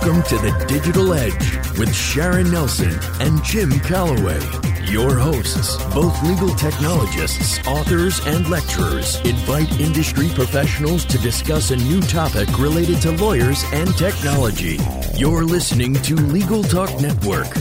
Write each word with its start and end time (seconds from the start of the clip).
Welcome 0.00 0.22
to 0.28 0.38
the 0.38 0.64
Digital 0.68 1.12
Edge 1.12 1.76
with 1.76 1.92
Sharon 1.92 2.52
Nelson 2.52 2.96
and 3.20 3.42
Jim 3.42 3.80
Calloway. 3.80 4.38
Your 4.84 5.18
hosts, 5.18 5.76
both 5.92 6.22
legal 6.22 6.50
technologists, 6.50 7.58
authors, 7.66 8.24
and 8.24 8.48
lecturers, 8.48 9.16
invite 9.22 9.80
industry 9.80 10.28
professionals 10.28 11.04
to 11.06 11.18
discuss 11.18 11.72
a 11.72 11.76
new 11.76 12.00
topic 12.00 12.46
related 12.60 13.02
to 13.02 13.10
lawyers 13.10 13.64
and 13.72 13.92
technology. 13.98 14.78
You're 15.16 15.44
listening 15.44 15.94
to 15.94 16.14
Legal 16.14 16.62
Talk 16.62 16.90
Network. 17.00 17.52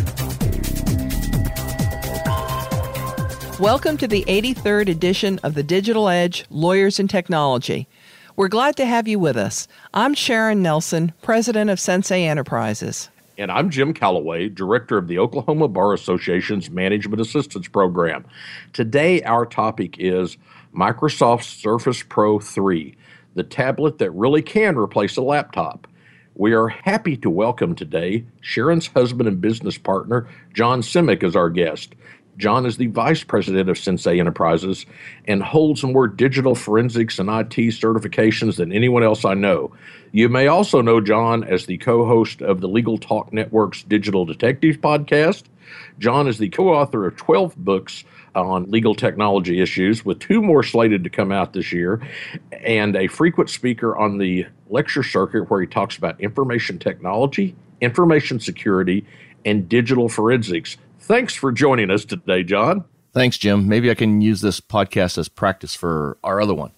Welcome 3.60 3.98
to 3.98 4.08
the 4.08 4.24
83rd 4.28 4.90
edition 4.90 5.40
of 5.42 5.56
the 5.56 5.64
Digital 5.64 6.08
Edge 6.08 6.46
Lawyers 6.52 7.00
and 7.00 7.10
Technology. 7.10 7.88
We're 8.38 8.50
glad 8.50 8.76
to 8.76 8.86
have 8.86 9.08
you 9.08 9.18
with 9.18 9.36
us. 9.36 9.68
I'm 9.96 10.14
Sharon 10.14 10.62
Nelson, 10.62 11.12
president 11.24 11.72
of 11.72 11.80
Sensei 11.80 12.24
Enterprises. 12.24 13.10
And 13.36 13.52
I'm 13.52 13.72
Jim 13.72 13.96
Calloway, 13.96 14.48
director 14.48 14.96
of 15.00 15.08
the 15.08 15.18
Oklahoma 15.18 15.68
Bar 15.68 15.94
Association's 15.94 16.70
Management 16.70 17.20
Assistance 17.20 17.68
Program. 17.68 18.24
Today, 18.74 19.24
our 19.24 19.48
topic 19.48 19.96
is 19.98 20.38
Microsoft 20.72 21.46
Surface 21.46 22.04
Pro 22.04 22.38
3, 22.38 22.96
the 23.34 23.42
tablet 23.42 23.98
that 23.98 24.12
really 24.12 24.44
can 24.44 24.78
replace 24.78 25.18
a 25.18 25.24
laptop. 25.24 25.88
We 26.36 26.54
are 26.54 26.68
happy 26.68 27.18
to 27.18 27.32
welcome 27.32 27.74
today 27.74 28.24
Sharon's 28.42 28.86
husband 28.86 29.28
and 29.28 29.42
business 29.42 29.80
partner, 29.80 30.28
John 30.54 30.82
Simek, 30.82 31.24
as 31.24 31.36
our 31.36 31.50
guest. 31.50 31.96
John 32.38 32.66
is 32.66 32.78
the 32.78 32.88
vice 32.88 33.24
president 33.24 33.70
of 33.70 33.78
Sensei 33.78 34.20
Enterprises 34.20 34.86
and 35.26 35.42
holds 35.42 35.84
more 35.84 36.08
digital 36.08 36.54
forensics 36.54 37.18
and 37.18 37.30
IT 37.30 37.56
certifications 37.74 38.58
than 38.58 38.72
anyone 38.72 39.04
else 39.04 39.26
I 39.26 39.34
know. 39.34 39.72
You 40.12 40.30
may 40.30 40.48
also 40.48 40.82
know 40.82 41.02
John 41.02 41.44
as 41.44 41.66
the 41.66 41.78
co 41.78 42.06
host 42.06 42.42
of 42.42 42.62
the 42.62 42.68
Legal 42.68 42.98
Talk 42.98 43.34
Network's 43.34 43.84
Digital 43.84 44.26
Detectives 44.26 44.78
podcast. 44.78 45.44
John 46.00 46.28
is 46.28 46.38
the 46.38 46.50
co 46.50 46.70
author 46.70 47.08
of 47.08 47.16
12 47.18 47.56
books 47.58 48.04
on 48.36 48.70
legal 48.70 48.94
technology 48.94 49.60
issues, 49.60 50.06
with 50.06 50.20
two 50.20 50.42
more 50.42 50.62
slated 50.62 51.04
to 51.04 51.10
come 51.10 51.32
out 51.32 51.54
this 51.54 51.72
year, 51.72 52.02
and 52.52 52.96
a 52.96 53.08
frequent 53.08 53.50
speaker 53.50 53.98
on 53.98 54.20
the 54.20 54.46
lecture 54.70 55.04
circuit 55.04 55.50
where 55.50 55.62
he 55.62 55.68
talks 55.68 55.98
about 55.98 56.20
information 56.22 56.78
technology, 56.78 57.56
information 57.82 58.40
security, 58.40 59.06
and 59.44 59.68
digital 59.68 60.08
forensics. 60.08 60.78
Thanks 61.00 61.34
for 61.34 61.52
joining 61.52 61.92
us 61.92 62.06
today, 62.06 62.44
John. 62.44 62.86
Thanks, 63.14 63.38
Jim. 63.38 63.68
Maybe 63.68 63.90
I 63.90 63.96
can 63.96 64.22
use 64.22 64.42
this 64.42 64.60
podcast 64.60 65.18
as 65.18 65.30
practice 65.30 65.74
for 65.74 66.18
our 66.24 66.42
other 66.42 66.54
one. 66.54 66.72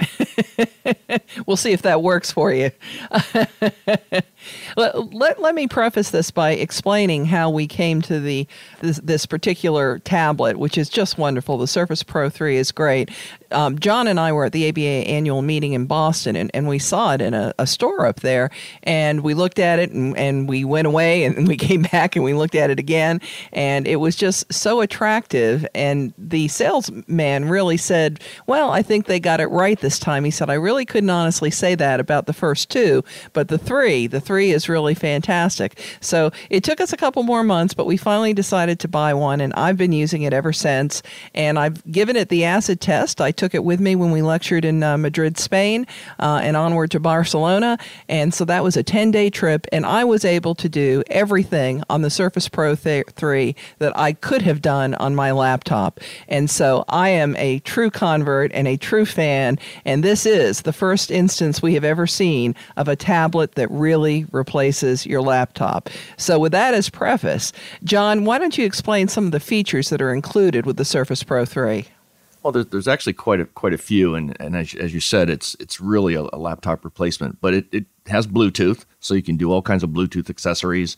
we'll 1.46 1.56
see 1.56 1.72
if 1.72 1.82
that 1.82 2.02
works 2.02 2.30
for 2.30 2.52
you. 2.52 2.70
let, 4.78 5.12
let, 5.12 5.42
let, 5.42 5.54
me 5.56 5.66
preface 5.66 6.10
this 6.10 6.30
by 6.30 6.52
explaining 6.52 7.26
how 7.26 7.50
we 7.50 7.66
came 7.66 8.00
to 8.02 8.20
the 8.20 8.46
this, 8.80 8.98
this, 9.02 9.26
particular 9.26 9.98
tablet, 9.98 10.56
which 10.56 10.78
is 10.78 10.88
just 10.88 11.18
wonderful. 11.18 11.58
The 11.58 11.66
Surface 11.66 12.04
Pro 12.04 12.30
3 12.30 12.56
is 12.56 12.70
great. 12.70 13.10
Um, 13.50 13.78
John 13.78 14.06
and 14.06 14.20
I 14.20 14.30
were 14.32 14.44
at 14.44 14.52
the 14.52 14.68
ABA 14.68 14.80
annual 14.80 15.42
meeting 15.42 15.72
in 15.72 15.86
Boston, 15.86 16.36
and, 16.36 16.50
and 16.54 16.68
we 16.68 16.78
saw 16.78 17.14
it 17.14 17.20
in 17.20 17.34
a, 17.34 17.52
a, 17.58 17.66
store 17.66 18.06
up 18.06 18.20
there, 18.20 18.50
and 18.82 19.22
we 19.22 19.34
looked 19.34 19.58
at 19.58 19.78
it, 19.78 19.90
and, 19.90 20.16
and 20.16 20.48
we 20.48 20.64
went 20.64 20.86
away, 20.86 21.24
and 21.24 21.48
we 21.48 21.56
came 21.56 21.82
back, 21.82 22.14
and 22.14 22.24
we 22.24 22.34
looked 22.34 22.54
at 22.54 22.70
it 22.70 22.78
again, 22.78 23.20
and 23.52 23.88
it 23.88 23.96
was 23.96 24.14
just 24.14 24.52
so 24.52 24.80
attractive. 24.80 25.66
And 25.74 26.12
the 26.16 26.46
salesman 26.48 27.46
really 27.46 27.78
said, 27.78 28.20
"Well, 28.46 28.70
I 28.70 28.82
think 28.82 29.06
they 29.06 29.18
got 29.18 29.40
it 29.40 29.46
right 29.46 29.80
this 29.80 29.98
time." 29.98 30.24
He 30.24 30.30
said, 30.30 30.50
"I 30.50 30.54
really 30.54 30.84
couldn't 30.84 31.10
honestly 31.10 31.50
say 31.50 31.74
that 31.74 31.98
about 31.98 32.26
the 32.26 32.32
first 32.32 32.68
two, 32.70 33.02
but 33.32 33.48
the 33.48 33.58
three, 33.58 34.06
the 34.06 34.20
three 34.20 34.52
is 34.52 34.67
really 34.68 34.94
fantastic. 34.94 35.78
So 36.00 36.30
it 36.50 36.64
took 36.64 36.80
us 36.80 36.92
a 36.92 36.96
couple 36.96 37.22
more 37.22 37.42
months, 37.42 37.74
but 37.74 37.86
we 37.86 37.96
finally 37.96 38.34
decided 38.34 38.78
to 38.80 38.88
buy 38.88 39.14
one, 39.14 39.40
and 39.40 39.52
I've 39.54 39.76
been 39.76 39.92
using 39.92 40.22
it 40.22 40.32
ever 40.32 40.52
since. 40.52 41.02
And 41.34 41.58
I've 41.58 41.84
given 41.90 42.16
it 42.16 42.28
the 42.28 42.44
acid 42.44 42.80
test. 42.80 43.20
I 43.20 43.30
took 43.30 43.54
it 43.54 43.64
with 43.64 43.80
me 43.80 43.96
when 43.96 44.10
we 44.10 44.22
lectured 44.22 44.64
in 44.64 44.82
uh, 44.82 44.98
Madrid, 44.98 45.38
Spain, 45.38 45.86
uh, 46.18 46.40
and 46.42 46.56
onward 46.56 46.90
to 46.92 47.00
Barcelona. 47.00 47.78
And 48.08 48.32
so 48.34 48.44
that 48.44 48.62
was 48.62 48.76
a 48.76 48.82
10 48.82 49.10
day 49.10 49.30
trip, 49.30 49.66
and 49.72 49.86
I 49.86 50.04
was 50.04 50.24
able 50.24 50.54
to 50.56 50.68
do 50.68 51.02
everything 51.08 51.82
on 51.88 52.02
the 52.02 52.10
Surface 52.10 52.48
Pro 52.48 52.74
th- 52.74 53.06
3 53.10 53.54
that 53.78 53.96
I 53.96 54.12
could 54.12 54.42
have 54.42 54.60
done 54.60 54.94
on 54.96 55.14
my 55.14 55.32
laptop. 55.32 56.00
And 56.28 56.50
so 56.50 56.84
I 56.88 57.08
am 57.10 57.36
a 57.36 57.60
true 57.60 57.90
convert 57.90 58.52
and 58.52 58.68
a 58.68 58.76
true 58.76 59.06
fan, 59.06 59.58
and 59.84 60.02
this 60.02 60.26
is 60.26 60.62
the 60.62 60.72
first 60.72 61.10
instance 61.10 61.62
we 61.62 61.74
have 61.74 61.84
ever 61.84 62.06
seen 62.06 62.54
of 62.76 62.88
a 62.88 62.96
tablet 62.96 63.54
that 63.54 63.70
really 63.70 64.26
replaces 64.32 64.57
your 65.06 65.22
laptop. 65.22 65.88
So, 66.16 66.38
with 66.38 66.52
that 66.52 66.74
as 66.74 66.90
preface, 66.90 67.52
John, 67.84 68.24
why 68.24 68.38
don't 68.38 68.58
you 68.58 68.64
explain 68.64 69.08
some 69.08 69.26
of 69.26 69.32
the 69.32 69.40
features 69.40 69.90
that 69.90 70.02
are 70.02 70.12
included 70.12 70.66
with 70.66 70.76
the 70.76 70.84
Surface 70.84 71.22
Pro 71.22 71.44
3? 71.44 71.86
Well, 72.42 72.52
there's, 72.52 72.66
there's 72.66 72.88
actually 72.88 73.14
quite 73.14 73.40
a 73.40 73.44
quite 73.46 73.74
a 73.74 73.78
few, 73.78 74.14
and, 74.14 74.36
and 74.40 74.56
as, 74.56 74.74
as 74.74 74.94
you 74.94 75.00
said, 75.00 75.28
it's 75.28 75.56
it's 75.60 75.80
really 75.80 76.14
a, 76.14 76.22
a 76.32 76.38
laptop 76.38 76.84
replacement. 76.84 77.40
But 77.40 77.54
it, 77.54 77.66
it 77.72 77.86
has 78.06 78.26
Bluetooth, 78.26 78.84
so 79.00 79.14
you 79.14 79.22
can 79.22 79.36
do 79.36 79.52
all 79.52 79.62
kinds 79.62 79.82
of 79.82 79.90
Bluetooth 79.90 80.30
accessories. 80.30 80.96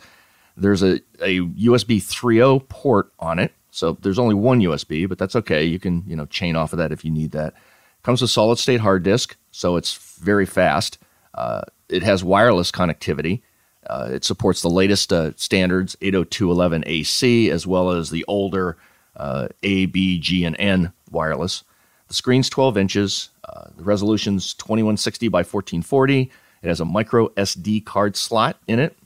There's 0.56 0.82
a, 0.82 1.00
a 1.20 1.40
USB 1.40 1.96
3.0 1.96 2.68
port 2.68 3.12
on 3.18 3.38
it, 3.38 3.52
so 3.70 3.96
there's 4.02 4.18
only 4.18 4.34
one 4.34 4.60
USB, 4.60 5.08
but 5.08 5.18
that's 5.18 5.34
okay. 5.36 5.64
You 5.64 5.78
can 5.78 6.04
you 6.06 6.14
know 6.14 6.26
chain 6.26 6.56
off 6.56 6.72
of 6.72 6.78
that 6.78 6.92
if 6.92 7.04
you 7.04 7.10
need 7.10 7.32
that. 7.32 7.54
Comes 8.02 8.22
with 8.22 8.30
solid 8.30 8.58
state 8.58 8.80
hard 8.80 9.02
disk, 9.02 9.36
so 9.50 9.76
it's 9.76 10.16
very 10.18 10.46
fast. 10.46 10.98
Uh, 11.34 11.62
it 11.88 12.02
has 12.02 12.22
wireless 12.22 12.70
connectivity. 12.70 13.42
Uh, 13.86 14.10
it 14.12 14.24
supports 14.24 14.62
the 14.62 14.68
latest 14.68 15.12
uh, 15.12 15.32
standards 15.36 15.96
802.11ac 16.02 17.50
as 17.50 17.66
well 17.66 17.90
as 17.90 18.10
the 18.10 18.24
older 18.28 18.76
uh, 19.16 19.48
A, 19.62 19.86
B, 19.86 20.18
G, 20.18 20.44
and 20.44 20.56
N 20.58 20.92
wireless. 21.10 21.64
The 22.08 22.14
screen's 22.14 22.48
12 22.48 22.76
inches. 22.76 23.30
Uh, 23.44 23.68
the 23.76 23.84
resolution's 23.84 24.54
2160 24.54 25.28
by 25.28 25.38
1440. 25.38 26.30
It 26.62 26.68
has 26.68 26.80
a 26.80 26.84
micro 26.84 27.28
SD 27.30 27.84
card 27.84 28.16
slot 28.16 28.58
in 28.66 28.78
it. 28.78 28.96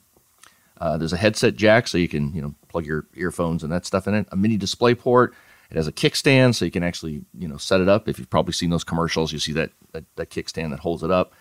Uh, 0.77 0.97
there's 0.97 1.13
a 1.13 1.17
headset 1.17 1.55
jack, 1.55 1.87
so 1.87 1.97
you 1.97 2.07
can 2.07 2.33
you 2.33 2.41
know 2.41 2.53
plug 2.67 2.85
your 2.85 3.05
earphones 3.15 3.63
and 3.63 3.71
that 3.71 3.85
stuff 3.85 4.07
in 4.07 4.13
it. 4.13 4.27
A 4.31 4.35
mini 4.35 4.57
display 4.57 4.93
port. 4.93 5.33
It 5.71 5.77
has 5.77 5.87
a 5.87 5.91
kickstand, 5.91 6.55
so 6.55 6.65
you 6.65 6.71
can 6.71 6.83
actually 6.83 7.23
you 7.37 7.47
know 7.47 7.57
set 7.57 7.79
it 7.79 7.87
up. 7.87 8.09
If 8.09 8.19
you've 8.19 8.29
probably 8.29 8.53
seen 8.53 8.71
those 8.71 8.83
commercials, 8.83 9.31
you 9.31 9.39
see 9.39 9.53
that 9.53 9.71
that, 9.93 10.03
that 10.17 10.29
kickstand 10.29 10.71
that 10.71 10.79
holds 10.79 11.01
it 11.01 11.11
up. 11.11 11.33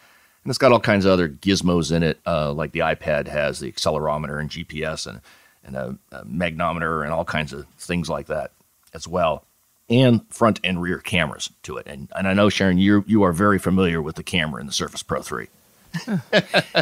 And 0.45 0.51
it's 0.51 0.59
got 0.59 0.73
all 0.73 0.81
kinds 0.81 1.07
of 1.07 1.13
other 1.13 1.29
gizmos 1.29 1.91
in 1.91 2.03
it, 2.03 2.21
uh, 2.27 2.53
like 2.53 2.73
the 2.73 2.81
iPad 2.81 3.29
has 3.29 3.61
the 3.61 3.73
accelerometer 3.73 4.39
and 4.39 4.51
GPS 4.51 5.07
and, 5.07 5.21
and 5.65 5.75
a, 5.75 5.99
a 6.13 6.25
magnometer 6.27 7.03
and 7.03 7.13
all 7.13 7.25
kinds 7.25 7.53
of 7.53 7.67
things 7.79 8.11
like 8.11 8.27
that 8.27 8.53
as 8.93 9.09
well 9.09 9.45
and 9.89 10.23
front 10.31 10.61
and 10.65 10.81
rear 10.81 10.99
cameras 10.99 11.51
to 11.63 11.77
it. 11.77 11.87
And, 11.87 12.11
and 12.17 12.27
I 12.27 12.35
know 12.35 12.49
Sharon, 12.49 12.79
you 12.79 13.05
you 13.07 13.23
are 13.23 13.33
very 13.33 13.59
familiar 13.59 14.01
with 14.01 14.17
the 14.17 14.23
camera 14.23 14.61
in 14.61 14.67
the 14.67 14.73
Surface 14.73 15.03
Pro 15.03 15.23
3. 15.23 15.49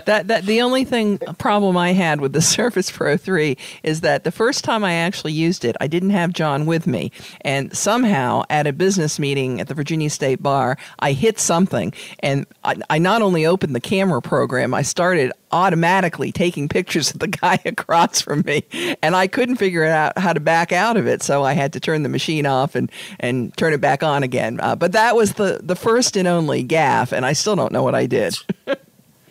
That 0.06 0.28
that 0.28 0.46
the 0.46 0.62
only 0.62 0.84
thing 0.84 1.18
problem 1.38 1.76
I 1.76 1.92
had 1.92 2.20
with 2.20 2.32
the 2.32 2.42
Surface 2.52 2.90
Pro 2.90 3.16
3 3.16 3.56
is 3.82 4.00
that 4.00 4.24
the 4.24 4.32
first 4.32 4.64
time 4.64 4.84
I 4.84 4.94
actually 4.94 5.32
used 5.32 5.64
it, 5.64 5.76
I 5.80 5.86
didn't 5.86 6.10
have 6.10 6.32
John 6.32 6.66
with 6.66 6.86
me, 6.86 7.12
and 7.42 7.76
somehow 7.76 8.42
at 8.50 8.66
a 8.66 8.72
business 8.72 9.18
meeting 9.18 9.60
at 9.60 9.68
the 9.68 9.74
Virginia 9.74 10.10
State 10.10 10.42
Bar, 10.42 10.76
I 10.98 11.12
hit 11.12 11.38
something, 11.38 11.92
and 12.20 12.46
I, 12.64 12.76
I 12.90 12.98
not 12.98 13.22
only 13.22 13.46
opened 13.46 13.74
the 13.74 13.80
camera 13.80 14.22
program, 14.22 14.74
I 14.74 14.82
started 14.82 15.32
automatically 15.52 16.32
taking 16.32 16.68
pictures 16.68 17.12
of 17.12 17.20
the 17.20 17.28
guy 17.42 17.58
across 17.64 18.20
from 18.20 18.42
me, 18.46 18.64
and 19.02 19.14
I 19.14 19.26
couldn't 19.26 19.56
figure 19.56 19.84
out 19.84 20.18
how 20.18 20.32
to 20.32 20.40
back 20.40 20.72
out 20.72 20.96
of 20.96 21.06
it, 21.06 21.22
so 21.22 21.42
I 21.42 21.52
had 21.52 21.72
to 21.74 21.80
turn 21.80 22.02
the 22.02 22.08
machine 22.08 22.46
off 22.46 22.74
and 22.74 22.90
and 23.20 23.56
turn 23.56 23.72
it 23.72 23.80
back 23.80 24.02
on 24.02 24.22
again. 24.22 24.58
Uh, 24.60 24.76
but 24.76 24.92
that 24.92 25.14
was 25.16 25.34
the 25.34 25.60
the 25.62 25.76
first 25.76 26.16
and 26.16 26.26
only 26.26 26.64
gaffe, 26.64 27.12
and 27.12 27.24
I 27.24 27.34
still 27.34 27.56
don't 27.56 27.72
know 27.72 27.82
what 27.82 27.94
I 27.94 28.06
did. 28.06 28.36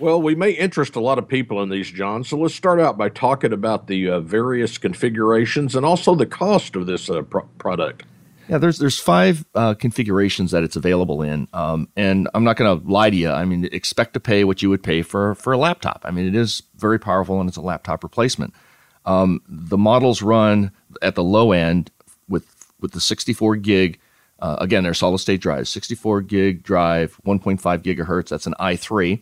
Well, 0.02 0.20
we 0.20 0.34
may 0.34 0.50
interest 0.50 0.96
a 0.96 1.00
lot 1.00 1.20
of 1.20 1.28
people 1.28 1.62
in 1.62 1.70
these, 1.70 1.92
John. 1.92 2.24
So 2.24 2.36
let's 2.36 2.56
start 2.56 2.80
out 2.80 2.98
by 2.98 3.10
talking 3.10 3.54
about 3.54 3.86
the 3.86 4.10
uh, 4.10 4.20
various 4.20 4.80
configurations 4.80 5.76
and 5.76 5.86
also 5.86 6.16
the 6.16 6.26
cost 6.26 6.76
of 6.76 6.88
this 6.88 7.08
uh, 7.08 7.22
pro- 7.22 7.44
product. 7.60 8.06
Yeah, 8.50 8.58
there's 8.58 8.80
there's 8.80 8.98
five 8.98 9.46
uh, 9.54 9.76
configurations 9.76 10.50
that 10.52 10.64
it's 10.64 10.76
available 10.76 11.22
in, 11.22 11.48
um, 11.54 11.88
and 11.96 12.28
I'm 12.34 12.44
not 12.44 12.58
going 12.58 12.82
to 12.82 12.90
lie 12.90 13.12
to 13.12 13.16
you. 13.16 13.30
I 13.30 13.46
mean, 13.46 13.70
expect 13.72 14.16
to 14.16 14.20
pay 14.20 14.44
what 14.44 14.64
you 14.64 14.72
would 14.72 14.82
pay 14.82 15.04
for 15.04 15.36
for 15.36 15.54
a 15.54 15.58
laptop. 15.58 16.02
I 16.04 16.10
mean, 16.10 16.28
it 16.28 16.36
is 16.36 16.64
very 16.78 17.00
powerful 17.00 17.40
and 17.40 17.48
it's 17.48 17.58
a 17.58 17.62
laptop 17.62 18.04
replacement. 18.04 18.56
Um, 19.06 19.44
the 19.48 19.78
models 19.78 20.24
run 20.24 20.72
at 21.04 21.14
the 21.14 21.24
low 21.24 21.52
end 21.52 21.92
with 22.28 22.74
with 22.80 22.94
the 22.94 23.02
64 23.02 23.58
gig. 23.58 24.00
Uh, 24.40 24.58
again, 24.60 24.82
they're 24.84 24.96
solid 24.96 25.20
state 25.20 25.42
drives, 25.42 25.70
64 25.70 26.22
gig 26.24 26.64
drive, 26.64 27.20
1.5 27.24 27.60
gigahertz. 27.84 28.30
That's 28.30 28.48
an 28.48 28.56
i3 28.60 29.22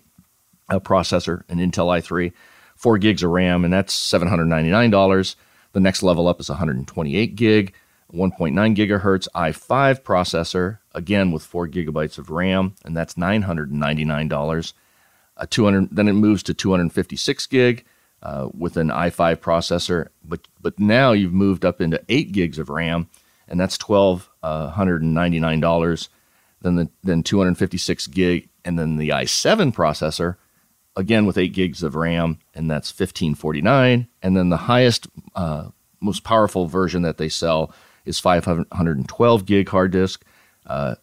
a 0.69 0.79
processor, 0.79 1.43
an 1.49 1.57
Intel 1.57 1.87
i3, 1.87 2.31
four 2.75 2.97
gigs 2.97 3.23
of 3.23 3.31
RAM, 3.31 3.63
and 3.63 3.73
that's 3.73 3.95
$799. 4.11 5.35
The 5.73 5.79
next 5.79 6.03
level 6.03 6.27
up 6.27 6.39
is 6.39 6.49
128 6.49 7.35
gig, 7.35 7.73
1.9 8.13 8.75
gigahertz 8.75 9.27
i5 9.35 10.01
processor, 10.01 10.79
again 10.93 11.31
with 11.31 11.43
four 11.43 11.67
gigabytes 11.67 12.17
of 12.17 12.29
RAM, 12.29 12.75
and 12.83 12.95
that's 12.95 13.13
$999. 13.15 14.73
A 15.37 15.47
200, 15.47 15.89
then 15.91 16.07
it 16.07 16.13
moves 16.13 16.43
to 16.43 16.53
256 16.53 17.47
gig, 17.47 17.85
uh, 18.21 18.49
with 18.57 18.77
an 18.77 18.89
i5 18.89 19.37
processor, 19.37 20.07
but 20.23 20.47
but 20.61 20.79
now 20.79 21.11
you've 21.11 21.33
moved 21.33 21.63
up 21.63 21.79
into 21.79 22.03
eight 22.09 22.31
gigs 22.31 22.59
of 22.59 22.69
RAM, 22.69 23.07
and 23.47 23.59
that's 23.59 23.77
twelve 23.77 24.29
hundred 24.43 25.01
and 25.01 25.13
ninety 25.13 25.39
nine 25.39 25.59
dollars. 25.59 26.09
Then 26.61 26.75
the 26.75 26.89
then 27.03 27.23
two 27.23 27.37
hundred 27.37 27.57
fifty 27.57 27.77
six 27.77 28.07
gig, 28.07 28.49
and 28.65 28.77
then 28.77 28.97
the 28.97 29.09
i7 29.09 29.73
processor, 29.73 30.35
again 30.95 31.25
with 31.25 31.37
eight 31.37 31.53
gigs 31.53 31.83
of 31.83 31.95
RAM, 31.95 32.39
and 32.53 32.69
that's 32.69 32.91
fifteen 32.91 33.35
forty 33.35 33.61
nine. 33.61 34.07
And 34.21 34.35
then 34.35 34.49
the 34.49 34.57
highest, 34.57 35.07
uh, 35.35 35.69
most 35.99 36.23
powerful 36.23 36.67
version 36.67 37.01
that 37.03 37.17
they 37.17 37.29
sell 37.29 37.73
is 38.05 38.19
five 38.19 38.45
hundred 38.45 38.97
and 38.97 39.07
twelve 39.07 39.45
gig 39.45 39.69
hard 39.69 39.91
disk. 39.91 40.23
Uh, 40.65 40.95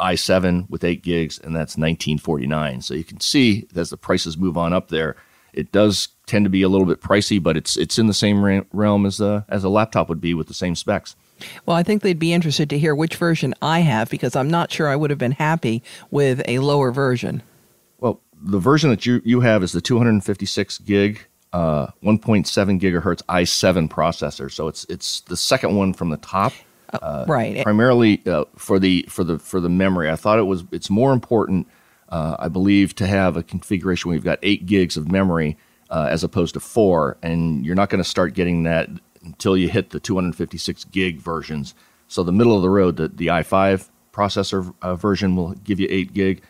i7 0.00 0.68
with 0.70 0.82
8 0.82 1.02
gigs, 1.02 1.38
and 1.38 1.54
that's 1.54 1.76
1949. 1.76 2.80
So 2.80 2.94
you 2.94 3.04
can 3.04 3.20
see 3.20 3.68
as 3.76 3.90
the 3.90 3.96
prices 3.96 4.36
move 4.36 4.56
on 4.56 4.72
up 4.72 4.88
there, 4.88 5.14
it 5.52 5.72
does 5.72 6.08
tend 6.26 6.44
to 6.44 6.50
be 6.50 6.62
a 6.62 6.68
little 6.68 6.86
bit 6.86 7.00
pricey, 7.00 7.42
but 7.42 7.56
it's 7.56 7.76
it's 7.76 7.98
in 7.98 8.06
the 8.06 8.14
same 8.14 8.64
realm 8.72 9.06
as 9.06 9.20
a 9.20 9.44
as 9.48 9.64
a 9.64 9.68
laptop 9.68 10.08
would 10.08 10.20
be 10.20 10.34
with 10.34 10.48
the 10.48 10.54
same 10.54 10.74
specs. 10.74 11.16
Well, 11.66 11.76
I 11.76 11.82
think 11.82 12.02
they'd 12.02 12.18
be 12.18 12.32
interested 12.32 12.70
to 12.70 12.78
hear 12.78 12.94
which 12.94 13.16
version 13.16 13.54
I 13.62 13.80
have 13.80 14.10
because 14.10 14.36
I'm 14.36 14.50
not 14.50 14.70
sure 14.70 14.88
I 14.88 14.96
would 14.96 15.10
have 15.10 15.18
been 15.18 15.32
happy 15.32 15.82
with 16.10 16.42
a 16.46 16.58
lower 16.58 16.92
version. 16.92 17.42
Well, 17.98 18.20
the 18.40 18.58
version 18.58 18.90
that 18.90 19.06
you, 19.06 19.20
you 19.24 19.40
have 19.40 19.62
is 19.62 19.72
the 19.72 19.80
256 19.80 20.78
gig, 20.78 21.26
uh, 21.52 21.88
1.7 22.02 22.80
gigahertz 22.80 23.22
i7 23.28 23.88
processor. 23.88 24.50
So 24.50 24.68
it's 24.68 24.84
it's 24.88 25.20
the 25.20 25.36
second 25.36 25.76
one 25.76 25.92
from 25.92 26.10
the 26.10 26.16
top. 26.18 26.52
Uh, 26.92 27.24
right. 27.28 27.62
Primarily 27.62 28.20
uh, 28.26 28.44
for 28.56 28.78
the 28.78 29.06
for 29.08 29.24
the 29.24 29.38
for 29.38 29.60
the 29.60 29.68
memory. 29.68 30.10
I 30.10 30.16
thought 30.16 30.38
it 30.38 30.44
was 30.44 30.64
it's 30.72 30.90
more 30.90 31.12
important 31.12 31.68
uh, 32.10 32.36
I 32.38 32.48
believe, 32.48 32.94
to 32.96 33.06
have 33.06 33.36
a 33.36 33.42
configuration 33.42 34.08
where 34.08 34.16
you've 34.16 34.24
got 34.24 34.38
eight 34.42 34.66
gigs 34.66 34.96
of 34.96 35.10
memory 35.10 35.56
uh, 35.90 36.08
as 36.10 36.24
opposed 36.24 36.54
to 36.54 36.60
four, 36.60 37.16
and 37.22 37.64
you're 37.64 37.74
not 37.74 37.88
going 37.88 38.02
to 38.02 38.08
start 38.08 38.34
getting 38.34 38.64
that 38.64 38.88
until 39.22 39.56
you 39.56 39.68
hit 39.68 39.90
the 39.90 40.00
256 40.00 40.84
gig 40.84 41.20
versions. 41.20 41.74
So 42.08 42.22
the 42.22 42.32
middle 42.32 42.56
of 42.56 42.62
the 42.62 42.70
road, 42.70 42.96
the, 42.96 43.08
the 43.08 43.28
i5 43.28 43.88
processor 44.12 44.74
uh, 44.82 44.96
version 44.96 45.36
will 45.36 45.52
give 45.54 45.78
you 45.78 45.86
eight 45.90 46.12
gig. 46.12 46.42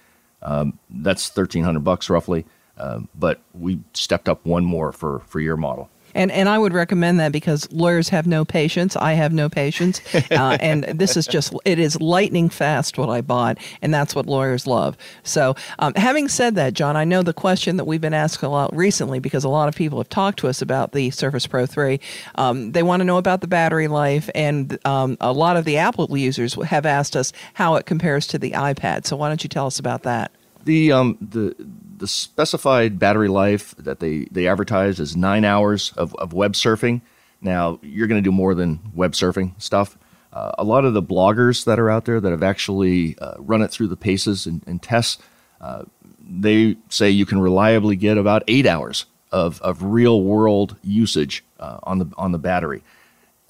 Um, 0.43 0.79
that's 0.89 1.29
1300 1.29 1.81
bucks 1.81 2.09
roughly, 2.11 2.47
uh, 2.77 3.01
but 3.15 3.41
we 3.53 3.81
stepped 3.93 4.29
up 4.29 4.45
one 4.47 4.65
more 4.65 4.93
for 4.93 5.21
for 5.21 5.41
your 5.41 5.57
model. 5.57 5.91
And 6.15 6.31
and 6.33 6.49
I 6.49 6.59
would 6.59 6.73
recommend 6.73 7.21
that 7.21 7.33
because 7.33 7.71
lawyers 7.73 8.09
have 8.09 8.27
no 8.27 8.45
patience. 8.45 8.97
I 8.97 9.13
have 9.15 9.33
no 9.33 9.49
patience, 9.49 10.01
uh, 10.31 10.59
and 10.61 10.85
this 10.85 11.17
is 11.17 11.27
just 11.27 11.55
it 11.65 11.79
is 11.79 12.01
lightning 12.01 12.49
fast 12.49 12.99
what 12.99 13.09
I 13.09 13.21
bought, 13.21 13.59
and 13.83 13.93
that's 13.93 14.15
what 14.15 14.27
lawyers 14.27 14.67
love. 14.67 14.97
So, 15.23 15.55
um, 15.79 15.95
having 15.95 16.29
said 16.29 16.55
that, 16.57 16.75
John, 16.75 16.97
I 16.97 17.05
know 17.05 17.23
the 17.23 17.33
question 17.33 17.77
that 17.77 17.85
we've 17.85 18.01
been 18.01 18.15
asked 18.15 18.43
a 18.43 18.49
lot 18.49 18.75
recently 18.75 19.19
because 19.19 19.45
a 19.45 19.49
lot 19.49 19.69
of 19.69 19.75
people 19.75 19.99
have 19.99 20.09
talked 20.09 20.39
to 20.41 20.49
us 20.49 20.63
about 20.63 20.93
the 20.93 21.11
Surface 21.11 21.47
Pro 21.47 21.67
3. 21.67 22.01
Um, 22.37 22.73
they 22.73 22.83
want 22.83 23.01
to 23.01 23.05
know 23.05 23.19
about 23.19 23.41
the 23.41 23.49
battery 23.49 23.89
life, 23.89 24.31
and 24.35 24.79
um, 24.87 25.17
a 25.21 25.33
lot 25.33 25.57
of 25.57 25.65
the 25.65 25.77
Apple 25.77 26.17
users 26.17 26.55
have 26.55 26.87
asked 26.87 27.17
us 27.17 27.33
how 27.55 27.77
it 27.77 27.87
compares 27.87 28.27
to 28.29 28.39
the 28.39 28.53
iPad. 28.53 29.07
So, 29.07 29.17
why 29.17 29.29
don't 29.29 29.43
you 29.43 29.49
tell 29.49 29.67
us 29.67 29.79
about 29.79 30.03
that? 30.05 30.33
The 30.65 30.93
um 30.93 31.17
the 31.21 31.55
the 32.01 32.09
specified 32.09 32.99
battery 32.99 33.29
life 33.29 33.75
that 33.77 34.01
they, 34.01 34.27
they 34.31 34.49
advertise 34.49 34.99
is 34.99 35.15
nine 35.15 35.45
hours 35.45 35.93
of, 35.97 36.15
of 36.17 36.33
web 36.33 36.55
surfing. 36.55 37.03
Now, 37.43 37.79
you're 37.83 38.09
going 38.09 38.23
to 38.23 38.29
do 38.29 38.33
more 38.33 38.55
than 38.55 38.81
web 38.95 39.13
surfing 39.13 39.61
stuff. 39.61 39.97
Uh, 40.33 40.53
a 40.59 40.65
lot 40.65 40.85
of 40.85 40.95
the 40.95 41.03
bloggers 41.03 41.65
that 41.67 41.79
are 41.79 41.91
out 41.91 42.07
there 42.07 42.19
that 42.21 42.31
have 42.31 42.43
actually 42.43 43.19
uh, 43.19 43.35
run 43.39 43.63
it 43.63 43.71
through 43.71 43.89
the 43.89 43.97
paces 43.97 44.47
and, 44.47 44.63
and 44.67 44.83
tests, 44.83 45.23
uh, 45.61 45.85
they 46.19 46.77
say 46.89 47.11
you 47.11 47.27
can 47.27 47.39
reliably 47.39 47.97
get 47.97 48.17
about 48.17 48.43
eight 48.49 48.67
hours 48.67 49.05
of, 49.31 49.61
of 49.61 49.83
real 49.83 50.23
world 50.23 50.77
usage 50.83 51.45
uh, 51.59 51.79
on 51.83 51.99
the 51.99 52.11
on 52.17 52.33
the 52.33 52.39
battery. 52.39 52.83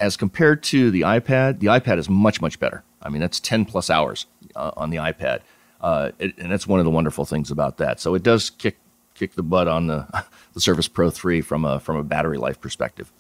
As 0.01 0.17
compared 0.17 0.63
to 0.65 0.91
the 0.91 1.03
iPad, 1.03 1.61
the 1.61 1.69
iPad 1.69 1.99
is 1.99 2.09
much 2.09 2.41
much 2.41 2.59
better. 2.59 2.83
I 3.03 3.11
mean, 3.11 3.21
that's 3.21 3.41
10 3.41 3.65
plus 3.67 3.91
hours 3.91 4.27
uh, 4.57 4.73
on 4.77 4.91
the 4.91 4.97
iPad. 4.99 5.41
Uh, 5.81 6.11
it, 6.19 6.37
and 6.39 6.53
that's 6.53 6.67
one 6.67 6.79
of 6.79 6.85
the 6.85 6.91
wonderful 6.91 7.25
things 7.25 7.51
about 7.51 7.79
that. 7.79 8.01
So 8.01 8.15
it 8.15 8.23
does 8.23 8.51
kick 8.51 8.77
kick 9.15 9.35
the 9.35 9.43
butt 9.43 9.69
on 9.69 9.87
the 9.87 10.07
the 10.55 10.61
Surface 10.61 10.89
Pro 10.89 11.11
3 11.11 11.41
from 11.41 11.65
a 11.65 11.81
from 11.81 11.97
a 11.97 12.05
battery 12.05 12.39
life 12.39 12.61
perspective. 12.61 13.11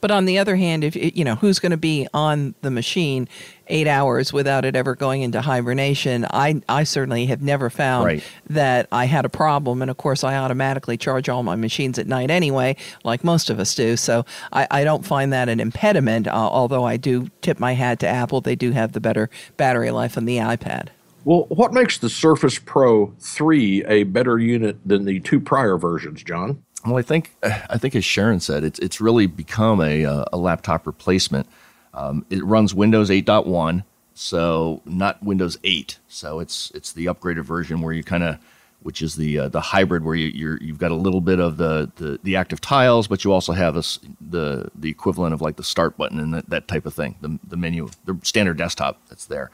But 0.00 0.10
on 0.10 0.26
the 0.26 0.38
other 0.38 0.56
hand, 0.56 0.84
if 0.84 0.94
you 0.94 1.24
know 1.24 1.36
who's 1.36 1.58
going 1.58 1.70
to 1.70 1.76
be 1.76 2.06
on 2.12 2.54
the 2.60 2.70
machine 2.70 3.28
eight 3.68 3.88
hours 3.88 4.32
without 4.32 4.64
it 4.64 4.76
ever 4.76 4.94
going 4.94 5.22
into 5.22 5.40
hibernation, 5.40 6.26
I 6.30 6.62
I 6.68 6.84
certainly 6.84 7.26
have 7.26 7.42
never 7.42 7.70
found 7.70 8.06
right. 8.06 8.24
that 8.50 8.88
I 8.92 9.06
had 9.06 9.24
a 9.24 9.28
problem. 9.28 9.82
And 9.82 9.90
of 9.90 9.96
course, 9.96 10.22
I 10.22 10.36
automatically 10.36 10.96
charge 10.96 11.28
all 11.28 11.42
my 11.42 11.56
machines 11.56 11.98
at 11.98 12.06
night 12.06 12.30
anyway, 12.30 12.76
like 13.04 13.24
most 13.24 13.50
of 13.50 13.58
us 13.58 13.74
do. 13.74 13.96
So 13.96 14.24
I, 14.52 14.66
I 14.70 14.84
don't 14.84 15.04
find 15.04 15.32
that 15.32 15.48
an 15.48 15.60
impediment. 15.60 16.28
Uh, 16.28 16.32
although 16.34 16.84
I 16.84 16.96
do 16.96 17.28
tip 17.40 17.58
my 17.58 17.72
hat 17.72 18.00
to 18.00 18.06
Apple, 18.06 18.40
they 18.40 18.56
do 18.56 18.72
have 18.72 18.92
the 18.92 19.00
better 19.00 19.30
battery 19.56 19.90
life 19.90 20.16
on 20.16 20.26
the 20.26 20.36
iPad. 20.36 20.88
Well, 21.26 21.46
what 21.48 21.72
makes 21.72 21.98
the 21.98 22.08
Surface 22.08 22.60
Pro 22.60 23.12
3 23.18 23.84
a 23.86 24.04
better 24.04 24.38
unit 24.38 24.76
than 24.86 25.06
the 25.06 25.18
two 25.18 25.40
prior 25.40 25.76
versions, 25.76 26.22
John? 26.22 26.62
Well, 26.86 26.98
I 26.98 27.02
think 27.02 27.34
I 27.42 27.78
think 27.78 27.96
as 27.96 28.04
Sharon 28.04 28.38
said, 28.38 28.62
it's 28.62 28.78
it's 28.78 29.00
really 29.00 29.26
become 29.26 29.80
a 29.80 30.04
uh, 30.04 30.24
a 30.32 30.36
laptop 30.36 30.86
replacement. 30.86 31.48
Um, 31.92 32.24
it 32.30 32.44
runs 32.44 32.74
Windows 32.74 33.10
8.1, 33.10 33.82
so 34.14 34.82
not 34.84 35.20
Windows 35.20 35.58
8. 35.64 35.98
So 36.06 36.38
it's 36.38 36.70
it's 36.76 36.92
the 36.92 37.06
upgraded 37.06 37.42
version 37.42 37.80
where 37.80 37.92
you 37.92 38.04
kind 38.04 38.22
of 38.22 38.38
which 38.82 39.02
is 39.02 39.16
the 39.16 39.40
uh, 39.40 39.48
the 39.48 39.60
hybrid 39.60 40.04
where 40.04 40.14
you 40.14 40.58
you 40.60 40.68
have 40.68 40.78
got 40.78 40.92
a 40.92 40.94
little 40.94 41.20
bit 41.20 41.40
of 41.40 41.56
the, 41.56 41.90
the, 41.96 42.20
the 42.22 42.36
active 42.36 42.60
tiles, 42.60 43.08
but 43.08 43.24
you 43.24 43.32
also 43.32 43.52
have 43.52 43.76
a, 43.76 43.82
the 44.20 44.70
the 44.76 44.88
equivalent 44.88 45.34
of 45.34 45.40
like 45.40 45.56
the 45.56 45.64
start 45.64 45.96
button 45.96 46.20
and 46.20 46.32
that, 46.34 46.48
that 46.50 46.68
type 46.68 46.86
of 46.86 46.94
thing, 46.94 47.16
the 47.20 47.36
the 47.48 47.56
menu, 47.56 47.88
the 48.04 48.16
standard 48.22 48.58
desktop 48.58 49.00
that's 49.08 49.26
there. 49.26 49.50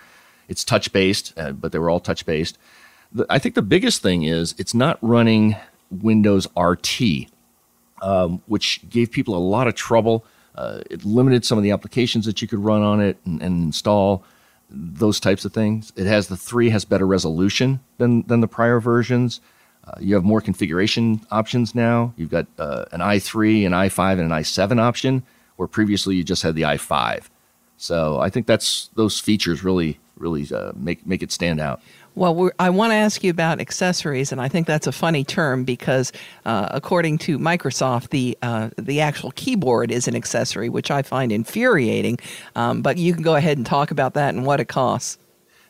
It's 0.52 0.64
touch 0.64 0.92
based, 0.92 1.32
uh, 1.38 1.52
but 1.52 1.72
they 1.72 1.78
were 1.78 1.88
all 1.88 1.98
touch 1.98 2.26
based. 2.26 2.58
I 3.30 3.38
think 3.38 3.54
the 3.54 3.62
biggest 3.62 4.02
thing 4.02 4.24
is 4.24 4.54
it's 4.58 4.74
not 4.74 4.98
running 5.00 5.56
Windows 5.90 6.46
RT, 6.54 7.00
um, 8.02 8.42
which 8.44 8.86
gave 8.90 9.10
people 9.10 9.34
a 9.34 9.40
lot 9.40 9.66
of 9.66 9.74
trouble. 9.74 10.26
Uh, 10.54 10.82
it 10.90 11.06
limited 11.06 11.46
some 11.46 11.56
of 11.56 11.64
the 11.64 11.70
applications 11.70 12.26
that 12.26 12.42
you 12.42 12.48
could 12.48 12.58
run 12.58 12.82
on 12.82 13.00
it 13.00 13.16
and, 13.24 13.40
and, 13.42 13.64
install 13.64 14.22
those 14.68 15.18
types 15.18 15.46
of 15.46 15.54
things. 15.54 15.90
It 15.96 16.06
has 16.06 16.28
the 16.28 16.36
three 16.36 16.68
has 16.68 16.84
better 16.84 17.06
resolution 17.06 17.80
than 17.96 18.22
than 18.26 18.40
the 18.40 18.48
prior 18.48 18.78
versions. 18.78 19.40
Uh, 19.84 19.94
you 20.00 20.14
have 20.14 20.24
more 20.24 20.42
configuration 20.42 21.22
options 21.30 21.74
now. 21.74 22.12
You've 22.18 22.30
got 22.30 22.46
uh, 22.58 22.84
an 22.92 23.00
i3, 23.00 23.64
an 23.64 23.72
i5, 23.72 24.12
and 24.12 24.20
an 24.20 24.30
i7 24.30 24.78
option, 24.78 25.22
where 25.56 25.66
previously 25.66 26.16
you 26.16 26.24
just 26.24 26.42
had 26.42 26.54
the 26.54 26.62
i5. 26.62 27.30
So 27.78 28.20
I 28.20 28.28
think 28.28 28.46
that's 28.46 28.90
those 28.94 29.18
features 29.18 29.64
really 29.64 29.98
really 30.16 30.46
uh, 30.54 30.72
make 30.74 31.06
make 31.06 31.22
it 31.22 31.32
stand 31.32 31.60
out. 31.60 31.80
Well, 32.14 32.50
I 32.58 32.68
want 32.68 32.90
to 32.90 32.96
ask 32.96 33.24
you 33.24 33.30
about 33.30 33.58
accessories, 33.58 34.32
and 34.32 34.40
I 34.40 34.48
think 34.48 34.66
that's 34.66 34.86
a 34.86 34.92
funny 34.92 35.24
term 35.24 35.64
because, 35.64 36.12
uh, 36.44 36.68
according 36.70 37.18
to 37.18 37.38
Microsoft, 37.38 38.10
the 38.10 38.36
uh, 38.42 38.68
the 38.76 39.00
actual 39.00 39.30
keyboard 39.30 39.90
is 39.90 40.06
an 40.08 40.14
accessory, 40.14 40.68
which 40.68 40.90
I 40.90 41.00
find 41.02 41.32
infuriating. 41.32 42.18
Um, 42.54 42.82
but 42.82 42.98
you 42.98 43.14
can 43.14 43.22
go 43.22 43.34
ahead 43.34 43.56
and 43.56 43.64
talk 43.64 43.90
about 43.90 44.12
that 44.14 44.34
and 44.34 44.44
what 44.44 44.60
it 44.60 44.68
costs. 44.68 45.16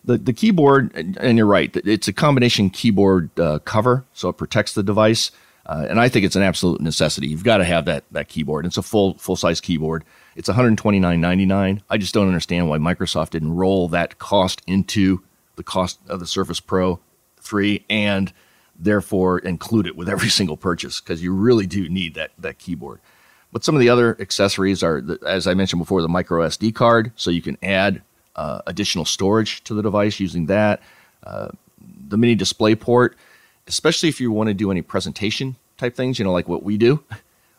The 0.04 0.18
the 0.18 0.32
keyboard, 0.32 0.92
and 1.20 1.38
you're 1.38 1.46
right, 1.46 1.74
it's 1.76 2.08
a 2.08 2.12
combination 2.12 2.70
keyboard 2.70 3.30
uh, 3.38 3.60
cover, 3.60 4.04
so 4.12 4.28
it 4.28 4.36
protects 4.36 4.74
the 4.74 4.82
device, 4.82 5.30
uh, 5.66 5.86
and 5.88 6.00
I 6.00 6.08
think 6.08 6.26
it's 6.26 6.34
an 6.34 6.42
absolute 6.42 6.80
necessity. 6.80 7.28
You've 7.28 7.44
got 7.44 7.58
to 7.58 7.64
have 7.64 7.84
that 7.84 8.02
that 8.10 8.28
keyboard. 8.28 8.66
It's 8.66 8.76
a 8.76 8.82
full 8.82 9.14
full 9.18 9.36
size 9.36 9.60
keyboard. 9.60 10.04
It's 10.34 10.48
$129.99. 10.48 11.82
I 11.90 11.98
just 11.98 12.14
don't 12.14 12.26
understand 12.26 12.68
why 12.68 12.78
Microsoft 12.78 13.30
didn't 13.30 13.54
roll 13.54 13.88
that 13.88 14.18
cost 14.18 14.62
into 14.66 15.22
the 15.56 15.62
cost 15.62 15.98
of 16.08 16.20
the 16.20 16.26
Surface 16.26 16.60
Pro 16.60 17.00
3 17.40 17.84
and 17.90 18.32
therefore 18.78 19.38
include 19.38 19.86
it 19.86 19.96
with 19.96 20.08
every 20.08 20.28
single 20.30 20.56
purchase 20.56 21.00
because 21.00 21.22
you 21.22 21.32
really 21.32 21.66
do 21.66 21.88
need 21.88 22.14
that 22.14 22.30
that 22.38 22.58
keyboard. 22.58 23.00
But 23.52 23.64
some 23.64 23.74
of 23.74 23.80
the 23.80 23.90
other 23.90 24.16
accessories 24.18 24.82
are, 24.82 25.02
the, 25.02 25.18
as 25.26 25.46
I 25.46 25.52
mentioned 25.52 25.80
before, 25.80 26.00
the 26.00 26.08
micro 26.08 26.46
SD 26.46 26.74
card, 26.74 27.12
so 27.16 27.30
you 27.30 27.42
can 27.42 27.58
add 27.62 28.00
uh, 28.34 28.62
additional 28.66 29.04
storage 29.04 29.62
to 29.64 29.74
the 29.74 29.82
device 29.82 30.18
using 30.18 30.46
that. 30.46 30.80
Uh, 31.22 31.48
the 32.08 32.16
mini 32.16 32.34
display 32.34 32.74
port, 32.74 33.14
especially 33.66 34.08
if 34.08 34.20
you 34.20 34.32
want 34.32 34.48
to 34.48 34.54
do 34.54 34.70
any 34.70 34.80
presentation 34.80 35.56
type 35.76 35.94
things, 35.94 36.18
you 36.18 36.24
know, 36.24 36.32
like 36.32 36.48
what 36.48 36.62
we 36.62 36.76
do. 36.76 37.02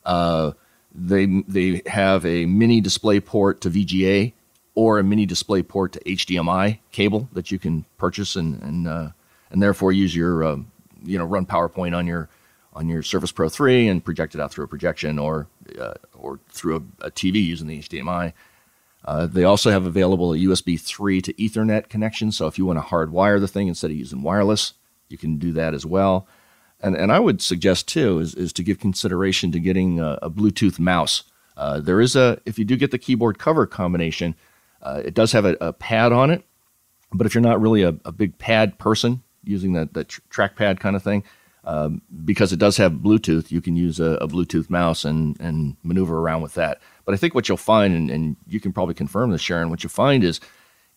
Uh, 0.05 0.51
they 0.93 1.25
they 1.47 1.81
have 1.87 2.25
a 2.25 2.45
mini 2.45 2.81
display 2.81 3.19
port 3.19 3.61
to 3.61 3.69
VGA 3.69 4.33
or 4.75 4.99
a 4.99 5.03
mini 5.03 5.25
display 5.25 5.63
port 5.63 5.93
to 5.93 5.99
HDMI 6.01 6.79
cable 6.91 7.29
that 7.33 7.51
you 7.51 7.59
can 7.59 7.85
purchase 7.97 8.35
and 8.35 8.61
and 8.61 8.87
uh, 8.87 9.09
and 9.51 9.61
therefore 9.61 9.91
use 9.91 10.15
your 10.15 10.43
uh, 10.43 10.57
you 11.03 11.17
know 11.17 11.25
run 11.25 11.45
PowerPoint 11.45 11.95
on 11.95 12.07
your 12.07 12.29
on 12.73 12.89
your 12.89 13.03
Surface 13.03 13.31
Pro 13.31 13.49
3 13.49 13.87
and 13.87 14.03
project 14.03 14.35
it 14.35 14.41
out 14.41 14.51
through 14.51 14.65
a 14.65 14.67
projection 14.67 15.19
or 15.19 15.47
uh, 15.79 15.93
or 16.13 16.39
through 16.49 16.77
a, 17.01 17.07
a, 17.07 17.11
TV 17.11 17.43
using 17.43 17.67
the 17.67 17.79
HDMI. 17.79 18.33
Uh, 19.05 19.27
they 19.27 19.43
also 19.43 19.69
have 19.69 19.85
available 19.85 20.33
a 20.33 20.37
USB 20.37 20.79
3 20.79 21.21
to 21.21 21.33
Ethernet 21.33 21.89
connection. 21.89 22.31
So 22.31 22.47
if 22.47 22.57
you 22.57 22.65
want 22.65 22.79
to 22.79 22.85
hardwire 22.85 23.39
the 23.39 23.47
thing 23.47 23.67
instead 23.67 23.91
of 23.91 23.97
using 23.97 24.21
wireless, 24.21 24.73
you 25.09 25.17
can 25.17 25.37
do 25.37 25.51
that 25.53 25.73
as 25.73 25.85
well. 25.85 26.27
And, 26.83 26.97
and 26.97 27.11
I 27.11 27.19
would 27.19 27.41
suggest 27.41 27.87
too 27.87 28.19
is, 28.19 28.35
is 28.35 28.51
to 28.53 28.63
give 28.63 28.77
consideration 28.77 29.51
to 29.53 29.59
getting 29.59 30.01
a, 30.01 30.19
a 30.21 30.29
Bluetooth 30.29 30.77
mouse. 30.77 31.23
Uh, 31.55 31.79
there 31.79 32.01
is 32.01 32.15
a 32.15 32.39
if 32.45 32.59
you 32.59 32.65
do 32.65 32.75
get 32.75 32.91
the 32.91 32.99
keyboard 32.99 33.39
cover 33.39 33.65
combination, 33.65 34.35
uh, 34.81 35.01
it 35.03 35.13
does 35.13 35.31
have 35.31 35.45
a, 35.45 35.55
a, 35.61 35.71
pad 35.71 36.11
on 36.11 36.29
it. 36.29 36.43
But 37.13 37.25
if 37.25 37.33
you're 37.33 37.41
not 37.41 37.61
really 37.61 37.83
a, 37.83 37.95
a 38.03 38.11
big 38.11 38.37
pad 38.37 38.77
person 38.79 39.23
using 39.43 39.73
that 39.73 39.93
that 39.93 40.09
tr- 40.09 40.21
trackpad 40.29 40.79
kind 40.79 40.95
of 40.95 41.03
thing, 41.03 41.23
um, 41.63 42.01
because 42.25 42.51
it 42.51 42.59
does 42.59 42.75
have 42.77 42.93
Bluetooth, 42.93 43.49
you 43.49 43.61
can 43.61 43.75
use 43.75 43.99
a, 43.99 44.15
a, 44.15 44.27
Bluetooth 44.27 44.69
mouse 44.69 45.05
and 45.05 45.39
and 45.39 45.77
maneuver 45.83 46.19
around 46.19 46.41
with 46.41 46.55
that. 46.55 46.81
But 47.05 47.13
I 47.13 47.17
think 47.17 47.35
what 47.35 47.47
you'll 47.47 47.57
find, 47.57 47.93
and, 47.93 48.09
and 48.09 48.35
you 48.47 48.59
can 48.59 48.73
probably 48.73 48.95
confirm 48.95 49.29
this, 49.31 49.41
Sharon, 49.41 49.69
what 49.69 49.83
you 49.83 49.89
find 49.89 50.23
is 50.23 50.41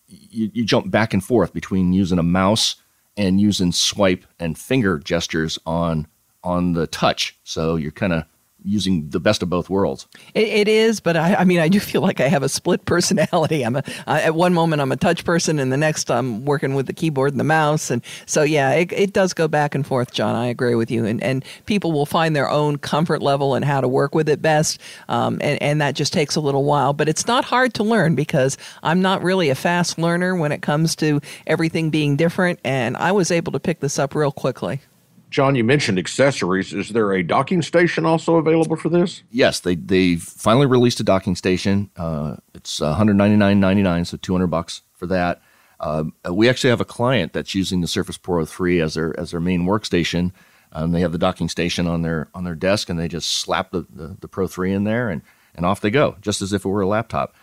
you, 0.07 0.49
you 0.53 0.65
jump 0.65 0.89
back 0.89 1.13
and 1.13 1.23
forth 1.23 1.53
between 1.53 1.93
using 1.93 2.19
a 2.19 2.23
mouse 2.23 2.77
and 3.17 3.41
using 3.41 3.71
swipe 3.71 4.25
and 4.39 4.57
finger 4.57 4.99
gestures 4.99 5.59
on 5.65 6.07
on 6.43 6.73
the 6.73 6.87
touch. 6.87 7.37
So 7.43 7.75
you're 7.75 7.91
kind 7.91 8.13
of 8.13 8.23
using 8.63 9.09
the 9.09 9.19
best 9.19 9.41
of 9.41 9.49
both 9.49 9.69
worlds. 9.69 10.07
it, 10.33 10.47
it 10.47 10.67
is, 10.67 10.99
but 10.99 11.15
I, 11.15 11.35
I, 11.35 11.43
mean, 11.43 11.59
I 11.59 11.67
do 11.67 11.79
feel 11.79 12.01
like 12.01 12.19
I 12.19 12.27
have 12.27 12.43
a 12.43 12.49
split 12.49 12.85
personality. 12.85 13.61
I'm 13.65 13.75
a, 13.75 13.83
I, 14.05 14.21
at 14.21 14.35
one 14.35 14.53
moment 14.53 14.81
I'm 14.81 14.91
a 14.91 14.97
touch 14.97 15.23
person, 15.23 15.59
and 15.59 15.71
the 15.71 15.77
next 15.77 16.09
I'm 16.11 16.45
working 16.45 16.75
with 16.75 16.87
the 16.87 16.93
keyboard 16.93 17.31
and 17.31 17.39
the 17.39 17.45
mouse, 17.45 17.89
and 17.89 18.01
so 18.25 18.43
yeah, 18.43 18.71
it, 18.71 18.91
it 18.91 19.13
does 19.13 19.33
go 19.33 19.47
back 19.47 19.75
and 19.75 19.85
forth. 19.85 20.11
John, 20.11 20.35
I 20.35 20.47
agree 20.47 20.75
with 20.75 20.91
you, 20.91 21.05
and 21.05 21.21
and 21.23 21.45
people 21.65 21.91
will 21.91 22.05
find 22.05 22.35
their 22.35 22.49
own 22.49 22.77
comfort 22.77 23.21
level 23.21 23.55
and 23.55 23.63
how 23.63 23.81
to 23.81 23.87
work 23.87 24.13
with 24.13 24.29
it 24.29 24.41
best, 24.41 24.79
um, 25.07 25.37
and 25.41 25.61
and 25.61 25.81
that 25.81 25.95
just 25.95 26.13
takes 26.13 26.35
a 26.35 26.41
little 26.41 26.63
while, 26.63 26.93
but 26.93 27.07
it's 27.07 27.27
not 27.27 27.45
hard 27.45 27.73
to 27.75 27.83
learn 27.83 28.15
because 28.15 28.57
I'm 28.83 29.01
not 29.01 29.23
really 29.23 29.49
a 29.49 29.55
fast 29.55 29.97
learner 29.97 30.35
when 30.35 30.51
it 30.51 30.61
comes 30.61 30.95
to 30.97 31.21
everything 31.45 31.89
being 31.89 32.15
different, 32.15 32.59
and 32.63 32.97
I 32.97 33.11
was 33.11 33.31
able 33.31 33.51
to 33.53 33.59
pick 33.59 33.79
this 33.79 33.99
up 33.99 34.15
real 34.15 34.31
quickly. 34.31 34.81
John, 35.29 35.55
you 35.55 35.63
mentioned 35.63 35.99
accessories. 35.99 36.73
Is 36.73 36.89
there 36.89 37.11
a 37.11 37.21
docking 37.21 37.61
station 37.61 38.05
also 38.05 38.35
available 38.37 38.77
for 38.77 38.89
this? 38.89 39.23
Yes, 39.29 39.59
they 39.59 39.75
they 39.75 40.15
finally 40.15 40.65
released 40.65 40.99
a 40.99 41.03
docking 41.03 41.35
station. 41.35 41.89
Uh, 41.97 42.37
it's 42.53 42.79
one 42.79 42.93
hundred 42.93 43.15
ninety 43.15 43.35
nine 43.35 43.59
ninety 43.59 43.83
nine, 43.83 44.05
so 44.05 44.17
two 44.17 44.33
hundred 44.33 44.47
bucks 44.47 44.83
for 44.93 45.07
that. 45.07 45.41
Uh, 45.79 46.05
we 46.31 46.49
actually 46.49 46.69
have 46.69 46.81
a 46.81 46.85
client 46.85 47.33
that's 47.33 47.53
using 47.53 47.81
the 47.81 47.87
Surface 47.87 48.17
Pro 48.17 48.45
3 48.45 48.81
as 48.81 48.95
their 48.95 49.17
as 49.19 49.31
their 49.31 49.39
main 49.39 49.63
workstation. 49.63 50.31
Um, 50.71 50.91
they 50.91 51.01
have 51.01 51.11
the 51.11 51.17
docking 51.17 51.49
station 51.49 51.87
on 51.87 52.01
their 52.01 52.29
on 52.33 52.43
their 52.43 52.55
desk, 52.55 52.89
and 52.89 52.99
they 52.99 53.07
just 53.07 53.29
slap 53.29 53.71
the, 53.71 53.85
the, 53.89 54.17
the 54.19 54.27
Pro 54.27 54.47
3 54.47 54.73
in 54.73 54.83
there, 54.85 55.09
and 55.09 55.21
and 55.55 55.65
off 55.65 55.81
they 55.81 55.91
go, 55.91 56.17
just 56.21 56.41
as 56.41 56.53
if 56.53 56.65
it 56.65 56.69
were 56.69 56.81
a 56.81 56.87
laptop. 56.87 57.35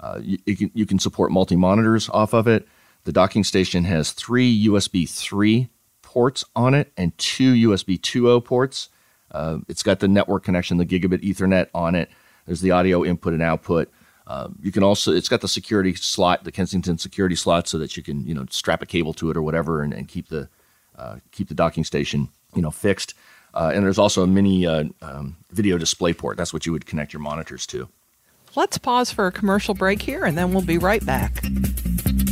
Uh, 0.00 0.20
you, 0.22 0.38
you, 0.46 0.56
can 0.56 0.70
you 0.74 0.86
can 0.86 0.98
support 0.98 1.30
multi 1.30 1.56
monitors 1.56 2.08
off 2.10 2.32
of 2.32 2.46
it. 2.46 2.66
The 3.04 3.12
docking 3.12 3.44
station 3.44 3.84
has 3.84 4.12
three 4.12 4.66
USB 4.66 5.08
3 5.08 5.68
ports 6.12 6.44
on 6.54 6.74
it 6.74 6.92
and 6.98 7.16
two 7.16 7.54
USB 7.54 7.98
2.0 7.98 8.44
ports. 8.44 8.90
Uh, 9.30 9.58
it's 9.66 9.82
got 9.82 10.00
the 10.00 10.08
network 10.08 10.44
connection, 10.44 10.76
the 10.76 10.84
gigabit 10.84 11.22
Ethernet 11.22 11.68
on 11.74 11.94
it. 11.94 12.10
There's 12.44 12.60
the 12.60 12.70
audio 12.70 13.02
input 13.02 13.32
and 13.32 13.40
output. 13.40 13.90
Uh, 14.26 14.48
you 14.60 14.70
can 14.70 14.82
also, 14.82 15.10
it's 15.10 15.28
got 15.28 15.40
the 15.40 15.48
security 15.48 15.94
slot, 15.94 16.44
the 16.44 16.52
Kensington 16.52 16.98
security 16.98 17.34
slot, 17.34 17.66
so 17.66 17.78
that 17.78 17.96
you 17.96 18.02
can, 18.02 18.26
you 18.26 18.34
know, 18.34 18.44
strap 18.50 18.82
a 18.82 18.86
cable 18.86 19.14
to 19.14 19.30
it 19.30 19.38
or 19.38 19.42
whatever, 19.42 19.82
and, 19.82 19.94
and 19.94 20.06
keep 20.06 20.28
the 20.28 20.50
uh, 20.98 21.16
keep 21.30 21.48
the 21.48 21.54
docking 21.54 21.82
station, 21.82 22.28
you 22.54 22.60
know, 22.60 22.70
fixed. 22.70 23.14
Uh, 23.54 23.72
and 23.74 23.82
there's 23.82 23.98
also 23.98 24.22
a 24.22 24.26
mini 24.26 24.66
uh, 24.66 24.84
um, 25.00 25.36
video 25.50 25.78
display 25.78 26.12
port. 26.12 26.36
That's 26.36 26.52
what 26.52 26.66
you 26.66 26.72
would 26.72 26.84
connect 26.84 27.14
your 27.14 27.20
monitors 27.20 27.66
to. 27.68 27.88
Let's 28.54 28.76
pause 28.76 29.10
for 29.10 29.26
a 29.26 29.32
commercial 29.32 29.72
break 29.72 30.02
here, 30.02 30.24
and 30.26 30.36
then 30.36 30.52
we'll 30.52 30.62
be 30.62 30.76
right 30.76 31.04
back. 31.04 31.42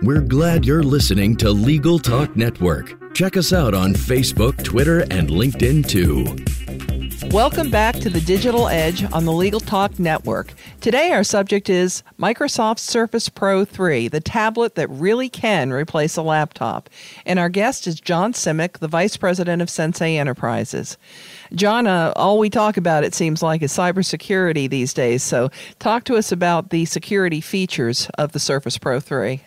We're 0.02 0.22
glad 0.22 0.64
you're 0.64 0.82
listening 0.82 1.36
to 1.36 1.50
Legal 1.50 1.98
Talk 1.98 2.34
Network. 2.34 3.14
Check 3.14 3.36
us 3.36 3.52
out 3.52 3.74
on 3.74 3.92
Facebook, 3.92 4.64
Twitter, 4.64 5.00
and 5.00 5.28
LinkedIn 5.28 5.86
too. 5.86 6.24
Welcome 7.32 7.70
back 7.70 7.94
to 8.00 8.10
the 8.10 8.20
Digital 8.20 8.66
Edge 8.66 9.04
on 9.12 9.24
the 9.24 9.32
Legal 9.32 9.60
Talk 9.60 10.00
Network. 10.00 10.52
Today, 10.80 11.12
our 11.12 11.22
subject 11.22 11.70
is 11.70 12.02
Microsoft 12.18 12.80
Surface 12.80 13.28
Pro 13.28 13.64
3, 13.64 14.08
the 14.08 14.20
tablet 14.20 14.74
that 14.74 14.90
really 14.90 15.28
can 15.28 15.70
replace 15.70 16.16
a 16.16 16.22
laptop. 16.22 16.90
And 17.24 17.38
our 17.38 17.48
guest 17.48 17.86
is 17.86 18.00
John 18.00 18.32
Simek, 18.32 18.80
the 18.80 18.88
Vice 18.88 19.16
President 19.16 19.62
of 19.62 19.70
Sensei 19.70 20.16
Enterprises. 20.16 20.98
John, 21.54 21.86
uh, 21.86 22.12
all 22.16 22.40
we 22.40 22.50
talk 22.50 22.76
about, 22.76 23.04
it 23.04 23.14
seems 23.14 23.44
like, 23.44 23.62
is 23.62 23.72
cybersecurity 23.72 24.68
these 24.68 24.92
days. 24.92 25.22
So, 25.22 25.50
talk 25.78 26.02
to 26.06 26.16
us 26.16 26.32
about 26.32 26.70
the 26.70 26.84
security 26.84 27.40
features 27.40 28.10
of 28.18 28.32
the 28.32 28.40
Surface 28.40 28.76
Pro 28.76 28.98
3. 28.98 29.40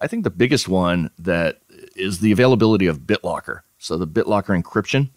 I 0.00 0.06
think 0.06 0.24
the 0.24 0.30
biggest 0.30 0.68
one 0.68 1.10
that 1.18 1.60
is 1.94 2.20
the 2.20 2.32
availability 2.32 2.86
of 2.86 3.00
BitLocker. 3.00 3.60
So, 3.76 3.98
the 3.98 4.06
BitLocker 4.06 4.58
encryption, 4.58 5.10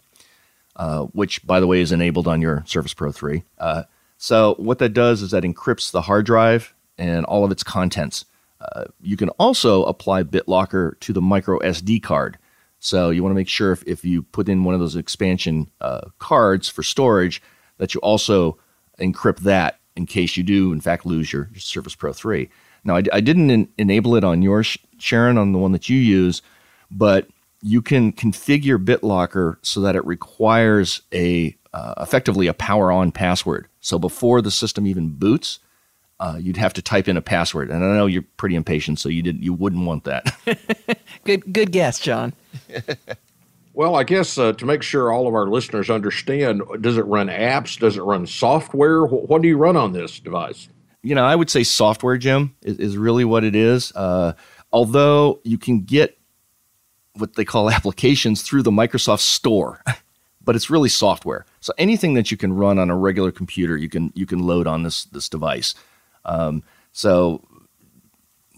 uh, 0.80 1.02
which, 1.12 1.46
by 1.46 1.60
the 1.60 1.66
way, 1.66 1.82
is 1.82 1.92
enabled 1.92 2.26
on 2.26 2.40
your 2.40 2.64
Surface 2.66 2.94
Pro 2.94 3.12
3. 3.12 3.44
Uh, 3.58 3.82
so, 4.16 4.54
what 4.56 4.78
that 4.78 4.94
does 4.94 5.20
is 5.20 5.30
that 5.30 5.44
encrypts 5.44 5.90
the 5.90 6.00
hard 6.00 6.24
drive 6.24 6.74
and 6.96 7.26
all 7.26 7.44
of 7.44 7.50
its 7.50 7.62
contents. 7.62 8.24
Uh, 8.60 8.84
you 9.02 9.14
can 9.14 9.28
also 9.30 9.84
apply 9.84 10.22
BitLocker 10.22 10.98
to 11.00 11.12
the 11.12 11.20
micro 11.20 11.58
SD 11.58 12.02
card. 12.02 12.38
So 12.78 13.10
you 13.10 13.22
want 13.22 13.32
to 13.32 13.36
make 13.36 13.48
sure 13.48 13.72
if, 13.72 13.82
if 13.86 14.04
you 14.06 14.22
put 14.22 14.48
in 14.48 14.64
one 14.64 14.74
of 14.74 14.80
those 14.80 14.96
expansion 14.96 15.70
uh, 15.82 16.08
cards 16.18 16.68
for 16.68 16.82
storage 16.82 17.42
that 17.76 17.92
you 17.92 18.00
also 18.00 18.58
encrypt 18.98 19.40
that 19.40 19.80
in 19.96 20.06
case 20.06 20.36
you 20.36 20.42
do, 20.42 20.72
in 20.72 20.80
fact, 20.80 21.04
lose 21.04 21.30
your, 21.30 21.50
your 21.52 21.60
Surface 21.60 21.94
Pro 21.94 22.12
3. 22.14 22.48
Now, 22.84 22.96
I, 22.96 23.02
I 23.12 23.20
didn't 23.20 23.50
en- 23.50 23.68
enable 23.76 24.16
it 24.16 24.24
on 24.24 24.40
yours, 24.40 24.78
Sharon, 24.98 25.36
on 25.36 25.52
the 25.52 25.58
one 25.58 25.72
that 25.72 25.90
you 25.90 25.98
use, 25.98 26.40
but 26.90 27.28
you 27.62 27.82
can 27.82 28.12
configure 28.12 28.82
BitLocker 28.82 29.56
so 29.62 29.80
that 29.80 29.96
it 29.96 30.04
requires 30.04 31.02
a 31.12 31.56
uh, 31.72 31.94
effectively 31.98 32.46
a 32.46 32.54
power 32.54 32.90
on 32.90 33.12
password. 33.12 33.68
So 33.80 33.98
before 33.98 34.42
the 34.42 34.50
system 34.50 34.86
even 34.86 35.10
boots, 35.10 35.60
uh, 36.18 36.36
you'd 36.38 36.56
have 36.56 36.74
to 36.74 36.82
type 36.82 37.08
in 37.08 37.16
a 37.16 37.22
password. 37.22 37.70
And 37.70 37.84
I 37.84 37.96
know 37.96 38.06
you're 38.06 38.24
pretty 38.36 38.54
impatient, 38.54 38.98
so 38.98 39.08
you 39.08 39.22
didn't 39.22 39.42
you 39.42 39.54
wouldn't 39.54 39.86
want 39.86 40.04
that. 40.04 40.36
good 41.24 41.52
good 41.52 41.72
guess, 41.72 41.98
John. 41.98 42.34
well, 43.74 43.96
I 43.96 44.04
guess 44.04 44.36
uh, 44.36 44.52
to 44.54 44.66
make 44.66 44.82
sure 44.82 45.12
all 45.12 45.26
of 45.26 45.34
our 45.34 45.46
listeners 45.46 45.90
understand, 45.90 46.62
does 46.80 46.98
it 46.98 47.06
run 47.06 47.28
apps? 47.28 47.78
Does 47.78 47.96
it 47.96 48.02
run 48.02 48.26
software? 48.26 49.04
What 49.04 49.42
do 49.42 49.48
you 49.48 49.56
run 49.56 49.76
on 49.76 49.92
this 49.92 50.20
device? 50.20 50.68
You 51.02 51.14
know, 51.14 51.24
I 51.24 51.34
would 51.34 51.48
say 51.48 51.62
software, 51.62 52.18
Jim, 52.18 52.54
is, 52.62 52.76
is 52.76 52.98
really 52.98 53.24
what 53.24 53.42
it 53.42 53.56
is. 53.56 53.90
Uh, 53.94 54.34
although 54.70 55.40
you 55.44 55.56
can 55.56 55.80
get 55.80 56.19
what 57.20 57.34
they 57.34 57.44
call 57.44 57.70
applications 57.78 58.42
through 58.42 58.62
the 58.62 58.70
Microsoft 58.70 59.20
Store. 59.20 59.82
but 60.42 60.56
it's 60.56 60.70
really 60.70 60.88
software. 60.88 61.44
So 61.60 61.72
anything 61.78 62.14
that 62.14 62.30
you 62.30 62.36
can 62.36 62.52
run 62.52 62.78
on 62.78 62.90
a 62.90 62.96
regular 62.96 63.30
computer, 63.30 63.76
you 63.76 63.88
can 63.88 64.12
you 64.14 64.26
can 64.26 64.40
load 64.40 64.66
on 64.66 64.82
this 64.82 65.04
this 65.04 65.28
device. 65.28 65.74
Um, 66.24 66.62
so 66.92 67.46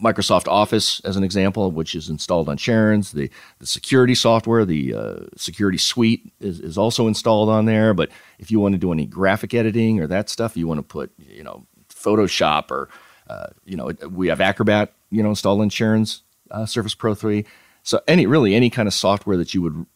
Microsoft 0.02 0.48
Office, 0.48 1.00
as 1.00 1.16
an 1.16 1.22
example, 1.22 1.70
which 1.70 1.94
is 1.94 2.08
installed 2.08 2.48
on 2.48 2.56
Sharon's, 2.56 3.12
the, 3.12 3.30
the 3.58 3.66
security 3.66 4.14
software, 4.14 4.64
the 4.64 4.94
uh, 4.94 5.16
security 5.36 5.78
suite 5.78 6.32
is, 6.40 6.60
is 6.60 6.76
also 6.76 7.06
installed 7.06 7.48
on 7.48 7.66
there. 7.66 7.94
But 7.94 8.10
if 8.38 8.50
you 8.50 8.58
want 8.58 8.74
to 8.74 8.78
do 8.78 8.92
any 8.92 9.06
graphic 9.06 9.54
editing 9.54 10.00
or 10.00 10.06
that 10.08 10.28
stuff, 10.28 10.56
you 10.56 10.66
want 10.66 10.78
to 10.78 10.82
put, 10.82 11.12
you 11.18 11.44
know, 11.44 11.66
Photoshop 11.88 12.70
or, 12.70 12.88
uh, 13.28 13.48
you 13.64 13.76
know, 13.76 13.92
we 14.10 14.26
have 14.26 14.40
Acrobat, 14.40 14.92
you 15.10 15.22
know, 15.22 15.28
installed 15.28 15.60
on 15.60 15.68
Sharon's 15.68 16.22
uh, 16.50 16.66
Surface 16.66 16.94
Pro 16.94 17.14
3. 17.14 17.44
So 17.82 18.00
any 18.06 18.26
really 18.26 18.54
any 18.54 18.70
kind 18.70 18.86
of 18.86 18.94
software 18.94 19.36
that 19.36 19.54
you 19.54 19.62
would 19.62 19.86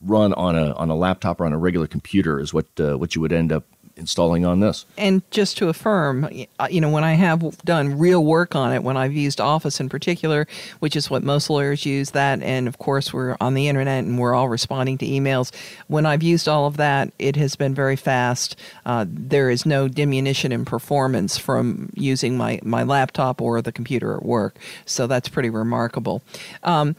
run 0.00 0.32
on 0.34 0.56
a 0.56 0.72
on 0.74 0.90
a 0.90 0.96
laptop 0.96 1.40
or 1.40 1.46
on 1.46 1.52
a 1.52 1.58
regular 1.58 1.86
computer 1.86 2.40
is 2.40 2.54
what 2.54 2.66
uh, 2.78 2.96
what 2.96 3.14
you 3.14 3.20
would 3.20 3.32
end 3.32 3.52
up 3.52 3.64
installing 3.98 4.46
on 4.46 4.60
this. 4.60 4.86
And 4.96 5.28
just 5.30 5.58
to 5.58 5.68
affirm, 5.68 6.28
uh, 6.58 6.68
you 6.70 6.80
know, 6.80 6.90
when 6.90 7.04
I 7.04 7.14
have 7.14 7.58
done 7.64 7.98
real 7.98 8.24
work 8.24 8.54
on 8.54 8.72
it, 8.72 8.82
when 8.82 8.96
I've 8.96 9.12
used 9.12 9.40
Office 9.40 9.80
in 9.80 9.88
particular, 9.88 10.46
which 10.78 10.96
is 10.96 11.10
what 11.10 11.22
most 11.22 11.50
lawyers 11.50 11.84
use, 11.84 12.12
that, 12.12 12.42
and 12.42 12.68
of 12.68 12.78
course 12.78 13.12
we're 13.12 13.36
on 13.40 13.54
the 13.54 13.68
internet 13.68 14.04
and 14.04 14.18
we're 14.18 14.34
all 14.34 14.48
responding 14.48 14.98
to 14.98 15.06
emails. 15.06 15.52
When 15.88 16.06
I've 16.06 16.22
used 16.22 16.48
all 16.48 16.66
of 16.66 16.76
that, 16.76 17.12
it 17.18 17.36
has 17.36 17.56
been 17.56 17.74
very 17.74 17.96
fast. 17.96 18.56
Uh, 18.86 19.04
there 19.08 19.50
is 19.50 19.66
no 19.66 19.88
diminution 19.88 20.52
in 20.52 20.64
performance 20.64 21.36
from 21.36 21.90
using 21.94 22.36
my, 22.36 22.60
my 22.62 22.84
laptop 22.84 23.42
or 23.42 23.60
the 23.60 23.72
computer 23.72 24.14
at 24.14 24.24
work. 24.24 24.56
So 24.86 25.06
that's 25.06 25.28
pretty 25.28 25.50
remarkable. 25.50 26.22
Um, 26.62 26.94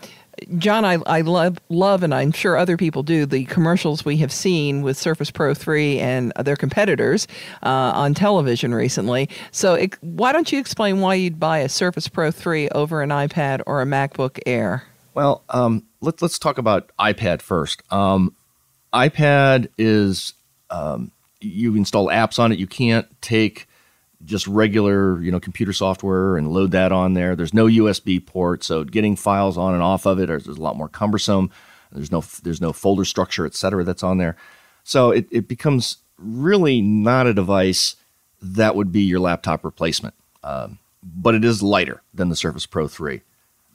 John, 0.58 0.86
I, 0.86 0.98
I 1.06 1.22
love, 1.22 1.60
love, 1.70 2.04
and 2.04 2.14
I'm 2.14 2.32
sure 2.32 2.58
other 2.58 2.78
people 2.78 3.04
do, 3.04 3.26
the 3.26 3.46
commercials 3.46 4.04
we 4.04 4.18
have 4.18 4.32
seen 4.32 4.82
with 4.82 4.98
Surface 4.98 5.32
Pro 5.32 5.54
3 5.54 6.00
and 6.00 6.34
their 6.40 6.56
competitors 6.56 7.28
uh, 7.64 7.92
on 7.96 8.14
television 8.14 8.74
recently. 8.74 9.30
So, 9.52 9.76
it, 9.76 10.02
why 10.04 10.32
don't 10.32 10.52
you 10.52 10.60
explain 10.60 11.00
why 11.00 11.16
you'd 11.16 11.40
buy 11.40 11.60
a 11.60 11.70
Surface 11.70 12.08
Pro 12.08 12.32
3 12.32 12.70
over 12.70 13.02
an 13.02 13.10
iPad 13.10 13.62
or 13.66 13.82
a 13.82 13.86
MacBook 13.86 14.40
Air? 14.46 14.84
Well, 15.14 15.44
um, 15.50 15.86
let, 16.02 16.22
let's 16.22 16.40
talk 16.40 16.58
about 16.58 16.92
iPad 17.00 17.42
first. 17.42 17.82
Um, 17.92 18.36
iPad 18.94 19.70
is, 19.78 20.34
um, 20.70 21.12
you 21.40 21.76
install 21.76 22.08
apps 22.08 22.40
on 22.40 22.52
it. 22.52 22.60
You 22.60 22.68
can't 22.68 23.08
take 23.22 23.69
just 24.26 24.48
regular, 24.48 25.22
you 25.22 25.32
know, 25.32 25.40
computer 25.40 25.74
software 25.74 26.38
and 26.38 26.52
load 26.52 26.72
that 26.72 26.92
on 26.92 27.14
there. 27.14 27.36
There's 27.36 27.54
no 27.54 27.68
USB 27.68 28.26
port, 28.26 28.64
so 28.64 28.84
getting 28.84 29.16
files 29.16 29.58
on 29.58 29.74
and 29.74 29.84
off 29.84 30.06
of 30.06 30.20
it 30.20 30.30
is, 30.30 30.48
a 30.48 30.54
lot 30.54 30.76
more 30.76 30.90
cumbersome. 30.90 31.52
There's 31.92 32.12
no 32.12 32.24
there's 32.44 32.62
no 32.62 32.74
folder 32.74 33.06
structure, 33.06 33.46
et 33.46 33.56
cetera, 33.56 33.84
that's 33.84 34.04
on 34.04 34.18
there. 34.18 34.36
So 34.84 35.12
it, 35.12 35.28
it 35.32 35.48
becomes 35.48 35.98
really 36.18 36.82
not 36.82 37.28
a 37.28 37.34
device 37.34 37.96
that 38.42 38.76
would 38.76 38.92
be 38.92 39.02
your 39.02 39.20
laptop 39.20 39.64
replacement. 39.64 40.16
Um, 40.44 40.80
but 41.04 41.36
it 41.36 41.46
is 41.46 41.64
lighter 41.64 42.02
than 42.14 42.30
the 42.30 42.36
Surface 42.36 42.66
Pro 42.66 42.88
3. 42.88 43.22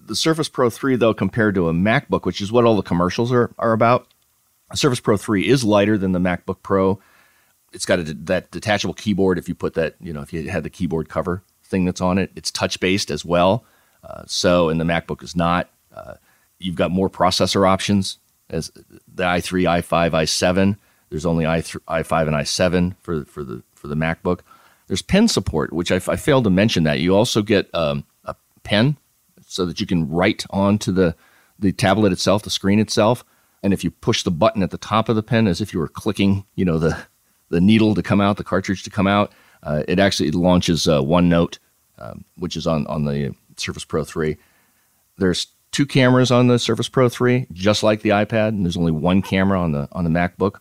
The 0.06 0.16
Surface 0.16 0.48
Pro 0.48 0.70
3, 0.70 0.96
though, 0.96 1.14
compared 1.14 1.54
to 1.54 1.68
a 1.68 1.72
MacBook, 1.72 2.24
which 2.24 2.40
is 2.40 2.52
what 2.52 2.64
all 2.64 2.76
the 2.76 2.82
commercials 2.82 3.32
are, 3.32 3.50
are 3.58 3.72
about, 3.72 4.06
Surface 4.74 5.00
Pro 5.00 5.16
3 5.16 5.46
is 5.48 5.64
lighter 5.64 5.96
than 5.96 6.12
the 6.12 6.18
MacBook 6.18 6.62
Pro 6.62 7.00
it's 7.74 7.84
got 7.84 7.98
a, 7.98 8.04
that 8.04 8.50
detachable 8.50 8.94
keyboard. 8.94 9.38
If 9.38 9.48
you 9.48 9.54
put 9.54 9.74
that, 9.74 9.96
you 10.00 10.12
know, 10.12 10.22
if 10.22 10.32
you 10.32 10.48
had 10.48 10.62
the 10.62 10.70
keyboard 10.70 11.08
cover 11.08 11.42
thing 11.62 11.84
that's 11.84 12.00
on 12.00 12.18
it, 12.18 12.30
it's 12.36 12.50
touch 12.50 12.80
based 12.80 13.10
as 13.10 13.24
well. 13.24 13.64
Uh, 14.02 14.22
so, 14.26 14.68
and 14.68 14.80
the 14.80 14.84
MacBook 14.84 15.22
is 15.22 15.34
not. 15.34 15.70
Uh, 15.94 16.14
you've 16.58 16.76
got 16.76 16.90
more 16.90 17.10
processor 17.10 17.68
options 17.68 18.18
as 18.50 18.70
the 19.12 19.24
i3, 19.24 19.82
i5, 19.82 20.10
i7. 20.10 20.76
There's 21.10 21.26
only 21.26 21.44
i3, 21.44 21.76
i5 21.88 22.26
and 22.26 22.36
i7 22.36 22.96
for 23.00 23.24
for 23.24 23.44
the 23.44 23.62
for 23.74 23.88
the 23.88 23.94
MacBook. 23.94 24.40
There's 24.86 25.02
pen 25.02 25.28
support, 25.28 25.72
which 25.72 25.90
I, 25.90 25.96
I 25.96 26.16
failed 26.16 26.44
to 26.44 26.50
mention 26.50 26.84
that. 26.84 27.00
You 27.00 27.16
also 27.16 27.42
get 27.42 27.74
um, 27.74 28.04
a 28.24 28.36
pen 28.62 28.96
so 29.46 29.64
that 29.66 29.80
you 29.80 29.86
can 29.86 30.08
write 30.08 30.44
onto 30.50 30.92
the 30.92 31.14
the 31.58 31.72
tablet 31.72 32.12
itself, 32.12 32.42
the 32.42 32.50
screen 32.50 32.78
itself. 32.78 33.24
And 33.62 33.72
if 33.72 33.82
you 33.82 33.90
push 33.90 34.22
the 34.22 34.30
button 34.30 34.62
at 34.62 34.70
the 34.70 34.78
top 34.78 35.08
of 35.08 35.16
the 35.16 35.22
pen, 35.22 35.46
as 35.46 35.62
if 35.62 35.72
you 35.72 35.80
were 35.80 35.88
clicking, 35.88 36.44
you 36.54 36.66
know, 36.66 36.78
the 36.78 37.06
the 37.50 37.60
needle 37.60 37.94
to 37.94 38.02
come 38.02 38.20
out, 38.20 38.36
the 38.36 38.44
cartridge 38.44 38.82
to 38.84 38.90
come 38.90 39.06
out. 39.06 39.32
Uh, 39.62 39.82
it 39.88 39.98
actually 39.98 40.30
launches 40.30 40.86
uh, 40.86 41.00
OneNote, 41.00 41.58
um, 41.98 42.24
which 42.36 42.56
is 42.56 42.66
on, 42.66 42.86
on 42.86 43.04
the 43.04 43.34
Surface 43.56 43.84
Pro 43.84 44.04
3. 44.04 44.36
There's 45.16 45.46
two 45.74 45.86
cameras 45.86 46.30
on 46.30 46.46
the 46.46 46.58
Surface 46.58 46.88
Pro 46.88 47.08
3, 47.08 47.46
just 47.52 47.82
like 47.82 48.02
the 48.02 48.10
iPad, 48.10 48.48
and 48.48 48.64
there's 48.64 48.76
only 48.76 48.92
one 48.92 49.22
camera 49.22 49.60
on 49.60 49.72
the 49.72 49.88
on 49.92 50.04
the 50.04 50.10
MacBook. 50.10 50.60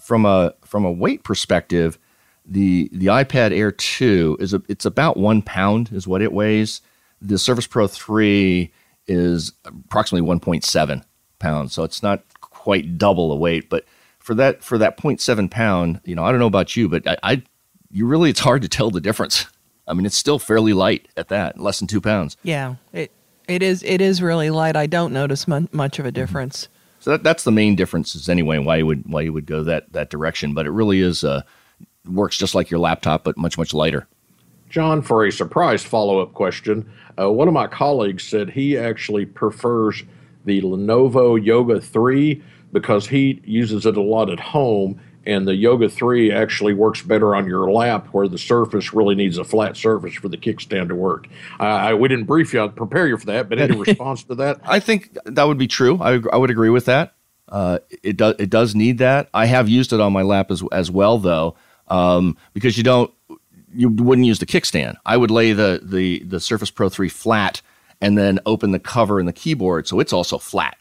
From 0.00 0.26
a 0.26 0.54
from 0.64 0.84
a 0.84 0.92
weight 0.92 1.24
perspective, 1.24 1.98
the 2.44 2.90
the 2.92 3.06
iPad 3.06 3.56
Air 3.56 3.72
2 3.72 4.36
is 4.40 4.52
a, 4.52 4.62
it's 4.68 4.84
about 4.84 5.16
one 5.16 5.40
pound 5.40 5.90
is 5.92 6.06
what 6.06 6.22
it 6.22 6.32
weighs. 6.32 6.82
The 7.22 7.38
Surface 7.38 7.66
Pro 7.66 7.86
3 7.86 8.70
is 9.06 9.52
approximately 9.64 10.28
1.7 10.28 11.02
pounds, 11.38 11.72
so 11.72 11.82
it's 11.82 12.02
not 12.02 12.22
quite 12.40 12.98
double 12.98 13.30
the 13.30 13.36
weight, 13.36 13.70
but 13.70 13.84
for 14.24 14.34
that 14.34 14.64
for 14.64 14.78
that 14.78 14.96
0.7 14.96 15.50
pound, 15.50 16.00
you 16.04 16.14
know, 16.14 16.24
I 16.24 16.30
don't 16.30 16.40
know 16.40 16.46
about 16.46 16.74
you, 16.74 16.88
but 16.88 17.06
I, 17.06 17.16
I 17.22 17.42
you 17.90 18.06
really 18.06 18.30
it's 18.30 18.40
hard 18.40 18.62
to 18.62 18.68
tell 18.68 18.90
the 18.90 19.00
difference. 19.00 19.46
I 19.86 19.92
mean, 19.92 20.06
it's 20.06 20.16
still 20.16 20.38
fairly 20.38 20.72
light 20.72 21.08
at 21.14 21.28
that, 21.28 21.60
less 21.60 21.78
than 21.78 21.88
two 21.88 22.00
pounds. 22.00 22.38
Yeah, 22.42 22.76
it 22.94 23.12
it 23.46 23.62
is 23.62 23.82
it 23.82 24.00
is 24.00 24.22
really 24.22 24.48
light. 24.48 24.76
I 24.76 24.86
don't 24.86 25.12
notice 25.12 25.46
mu- 25.46 25.68
much 25.72 25.98
of 25.98 26.06
a 26.06 26.08
mm-hmm. 26.08 26.14
difference. 26.14 26.68
So 27.00 27.10
that, 27.10 27.22
that's 27.22 27.44
the 27.44 27.52
main 27.52 27.76
differences 27.76 28.30
anyway. 28.30 28.56
Why 28.56 28.76
you 28.76 28.86
would 28.86 29.04
why 29.06 29.20
you 29.20 29.32
would 29.34 29.44
go 29.44 29.62
that 29.62 29.92
that 29.92 30.08
direction, 30.08 30.54
but 30.54 30.64
it 30.64 30.70
really 30.70 31.00
is 31.00 31.22
uh, 31.22 31.42
works 32.10 32.38
just 32.38 32.54
like 32.54 32.70
your 32.70 32.80
laptop, 32.80 33.24
but 33.24 33.36
much 33.36 33.58
much 33.58 33.74
lighter. 33.74 34.08
John, 34.70 35.02
for 35.02 35.26
a 35.26 35.30
surprise 35.30 35.82
follow 35.82 36.20
up 36.20 36.32
question, 36.32 36.90
uh, 37.20 37.30
one 37.30 37.46
of 37.46 37.52
my 37.52 37.66
colleagues 37.66 38.24
said 38.24 38.48
he 38.48 38.78
actually 38.78 39.26
prefers 39.26 40.02
the 40.46 40.62
Lenovo 40.62 41.42
Yoga 41.42 41.78
3 41.78 42.42
because 42.74 43.06
he 43.06 43.40
uses 43.44 43.86
it 43.86 43.96
a 43.96 44.02
lot 44.02 44.28
at 44.28 44.40
home 44.40 45.00
and 45.26 45.48
the 45.48 45.54
Yoga 45.54 45.88
3 45.88 46.32
actually 46.32 46.74
works 46.74 47.00
better 47.00 47.34
on 47.34 47.46
your 47.46 47.70
lap 47.70 48.08
where 48.12 48.28
the 48.28 48.36
surface 48.36 48.92
really 48.92 49.14
needs 49.14 49.38
a 49.38 49.44
flat 49.44 49.76
surface 49.76 50.14
for 50.14 50.28
the 50.28 50.36
kickstand 50.36 50.88
to 50.88 50.94
work. 50.94 51.28
Uh, 51.58 51.96
we 51.98 52.08
didn't 52.08 52.26
brief 52.26 52.52
you, 52.52 52.62
I'd 52.62 52.76
prepare 52.76 53.08
you 53.08 53.16
for 53.16 53.26
that, 53.26 53.48
but 53.48 53.58
any 53.58 53.76
response 53.86 54.24
to 54.24 54.34
that? 54.34 54.60
I 54.64 54.80
think 54.80 55.16
that 55.24 55.44
would 55.44 55.56
be 55.56 55.68
true. 55.68 55.98
I, 56.02 56.20
I 56.32 56.36
would 56.36 56.50
agree 56.50 56.68
with 56.68 56.84
that. 56.86 57.14
Uh, 57.48 57.78
it, 58.02 58.16
does, 58.16 58.34
it 58.38 58.50
does 58.50 58.74
need 58.74 58.98
that. 58.98 59.30
I 59.32 59.46
have 59.46 59.68
used 59.68 59.92
it 59.92 60.00
on 60.00 60.12
my 60.12 60.22
lap 60.22 60.50
as, 60.50 60.62
as 60.72 60.90
well, 60.90 61.18
though, 61.18 61.56
um, 61.88 62.36
because 62.52 62.76
you 62.76 62.82
don't, 62.82 63.12
you 63.72 63.88
wouldn't 63.88 64.26
use 64.26 64.40
the 64.40 64.46
kickstand. 64.46 64.96
I 65.06 65.16
would 65.16 65.30
lay 65.30 65.52
the, 65.52 65.80
the, 65.82 66.20
the 66.24 66.40
Surface 66.40 66.70
Pro 66.70 66.88
3 66.88 67.08
flat 67.08 67.62
and 68.00 68.18
then 68.18 68.40
open 68.44 68.72
the 68.72 68.78
cover 68.78 69.18
and 69.18 69.28
the 69.28 69.32
keyboard 69.32 69.86
so 69.88 70.00
it's 70.00 70.12
also 70.12 70.36
flat 70.36 70.76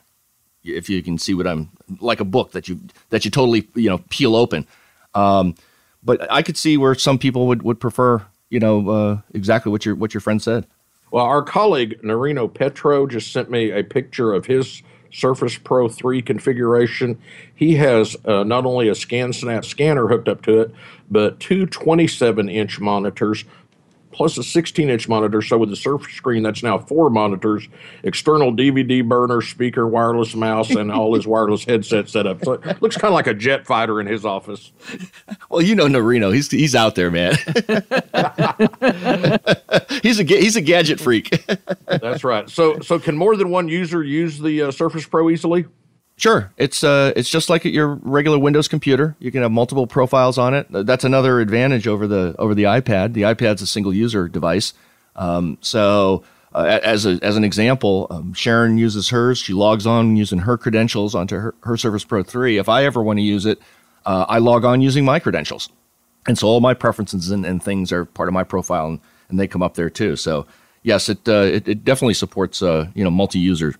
if 0.64 0.90
you 0.90 1.02
can 1.04 1.18
see 1.18 1.34
what 1.34 1.48
I'm 1.48 1.70
like 2.00 2.20
a 2.20 2.26
book 2.26 2.52
that 2.52 2.68
you 2.68 2.80
that 3.10 3.26
you 3.26 3.32
totally 3.32 3.68
you 3.76 3.90
know 3.90 4.00
peel 4.10 4.36
open. 4.36 4.68
Um, 5.14 5.56
but 6.04 6.30
I 6.32 6.42
could 6.42 6.58
see 6.58 6.78
where 6.78 6.96
some 6.96 7.18
people 7.18 7.48
would, 7.48 7.64
would 7.64 7.80
prefer 7.80 8.26
you 8.50 8.60
know 8.60 8.90
uh, 8.90 9.22
exactly 9.34 9.72
what 9.72 9.86
your 9.86 9.96
what 9.96 10.14
your 10.14 10.22
friend 10.22 10.42
said. 10.42 10.66
Well, 11.12 11.26
our 11.26 11.44
colleague 11.44 12.02
Nerino 12.02 12.52
Petro 12.52 13.06
just 13.06 13.32
sent 13.32 13.52
me 13.52 13.70
a 13.72 13.84
picture 13.84 14.34
of 14.34 14.48
his 14.48 14.82
Surface 15.14 15.58
Pro 15.58 15.88
3 15.88 16.22
configuration. 16.24 17.20
He 17.54 17.76
has 17.76 18.18
uh, 18.26 18.44
not 18.44 18.66
only 18.66 18.88
a 18.88 18.94
ScanSnap 18.94 19.64
scanner 19.64 20.08
hooked 20.08 20.28
up 20.28 20.42
to 20.44 20.60
it, 20.62 20.72
but 21.10 21.40
two 21.40 21.68
27 21.68 22.50
inch 22.50 22.80
monitors, 22.80 23.46
plus 24.14 24.38
a 24.38 24.44
16 24.44 24.90
inch 24.90 25.10
monitor. 25.10 25.42
So 25.42 25.58
with 25.58 25.70
the 25.70 25.76
Surface 25.76 26.14
screen, 26.14 26.44
that's 26.44 26.64
now 26.64 26.78
four 26.78 27.10
monitors, 27.10 27.68
external 28.04 28.54
DVD 28.54 29.08
burner, 29.08 29.42
speaker, 29.42 29.88
wireless 29.88 30.36
mouse, 30.36 30.70
and 30.70 30.92
all 30.92 31.16
his 31.16 31.28
wireless 31.28 31.66
headset 31.66 32.10
set 32.10 32.28
up. 32.28 32.44
So 32.44 32.54
it 32.54 32.82
looks 32.82 32.96
kind 32.96 33.12
of 33.12 33.16
like 33.16 33.28
a 33.28 33.34
jet 33.34 33.66
fighter 33.66 34.00
in 34.00 34.08
his 34.08 34.26
office. 34.26 34.72
Well, 35.50 35.62
you 35.62 35.76
know 35.76 35.88
Nerino, 35.88 36.34
he's 36.34 36.50
he's 36.50 36.76
out 36.76 36.96
there, 36.96 37.12
man. 37.12 37.34
he's 40.02 40.20
a 40.20 40.24
he's 40.24 40.56
a 40.56 40.62
gadget 40.62 41.00
freak. 41.00 41.46
that's 41.86 42.24
right. 42.24 42.50
So 42.50 42.80
so 42.80 43.00
can 43.00 43.18
more 43.18 43.36
than 43.36 43.50
one 43.50 43.68
user 43.68 44.04
use 44.04 44.40
the 44.40 44.64
uh, 44.64 44.72
Surface 44.72 45.06
Pro 45.06 45.30
easily? 45.30 45.66
Sure, 46.16 46.52
it's 46.58 46.84
uh, 46.84 47.12
it's 47.16 47.30
just 47.30 47.50
like 47.50 47.66
your 47.66 47.96
regular 48.04 48.38
Windows 48.38 48.68
computer. 48.68 49.16
You 49.20 49.32
can 49.32 49.42
have 49.42 49.52
multiple 49.52 49.88
profiles 49.88 50.38
on 50.38 50.54
it. 50.54 50.68
That's 50.70 51.04
another 51.04 51.40
advantage 51.40 51.88
over 51.88 52.06
the 52.06 52.36
over 52.38 52.54
the 52.54 52.64
iPad. 52.64 53.14
The 53.14 53.24
iPad's 53.24 53.64
a 53.64 53.68
single 53.68 53.94
user 53.94 54.28
device. 54.28 54.74
Um, 55.16 55.58
so, 55.62 56.24
uh, 56.54 56.80
as 56.84 57.06
a, 57.06 57.20
as 57.24 57.36
an 57.36 57.44
example, 57.44 58.08
um, 58.12 58.34
Sharon 58.34 58.78
uses 58.78 59.10
hers. 59.10 59.40
She 59.40 59.54
logs 59.54 59.88
on 59.88 60.16
using 60.16 60.40
her 60.40 60.58
credentials 60.58 61.16
onto 61.16 61.36
her, 61.36 61.56
her 61.64 61.78
Surface 61.78 62.04
Pro 62.04 62.24
3. 62.24 62.58
If 62.58 62.70
I 62.70 62.86
ever 62.86 63.02
want 63.02 63.18
to 63.18 63.24
use 63.24 63.46
it, 63.46 63.60
uh, 64.06 64.26
I 64.28 64.38
log 64.38 64.66
on 64.66 64.82
using 64.82 65.06
my 65.06 65.20
credentials, 65.20 65.70
and 66.28 66.38
so 66.38 66.48
all 66.48 66.62
my 66.62 66.76
preferences 66.76 67.32
and, 67.32 67.46
and 67.46 67.62
things 67.62 67.92
are 67.92 68.06
part 68.06 68.30
of 68.30 68.34
my 68.34 68.44
profile, 68.44 68.88
and, 68.88 69.00
and 69.30 69.40
they 69.40 69.48
come 69.48 69.64
up 69.64 69.74
there 69.74 69.90
too. 69.90 70.16
So, 70.16 70.46
yes, 70.84 71.10
it 71.10 71.28
uh, 71.28 71.42
it, 71.42 71.68
it, 71.68 71.84
definitely 71.84 72.14
supports 72.14 72.62
uh, 72.62 72.88
you 72.94 73.04
know 73.04 73.12
multi 73.12 73.40
user 73.40 73.76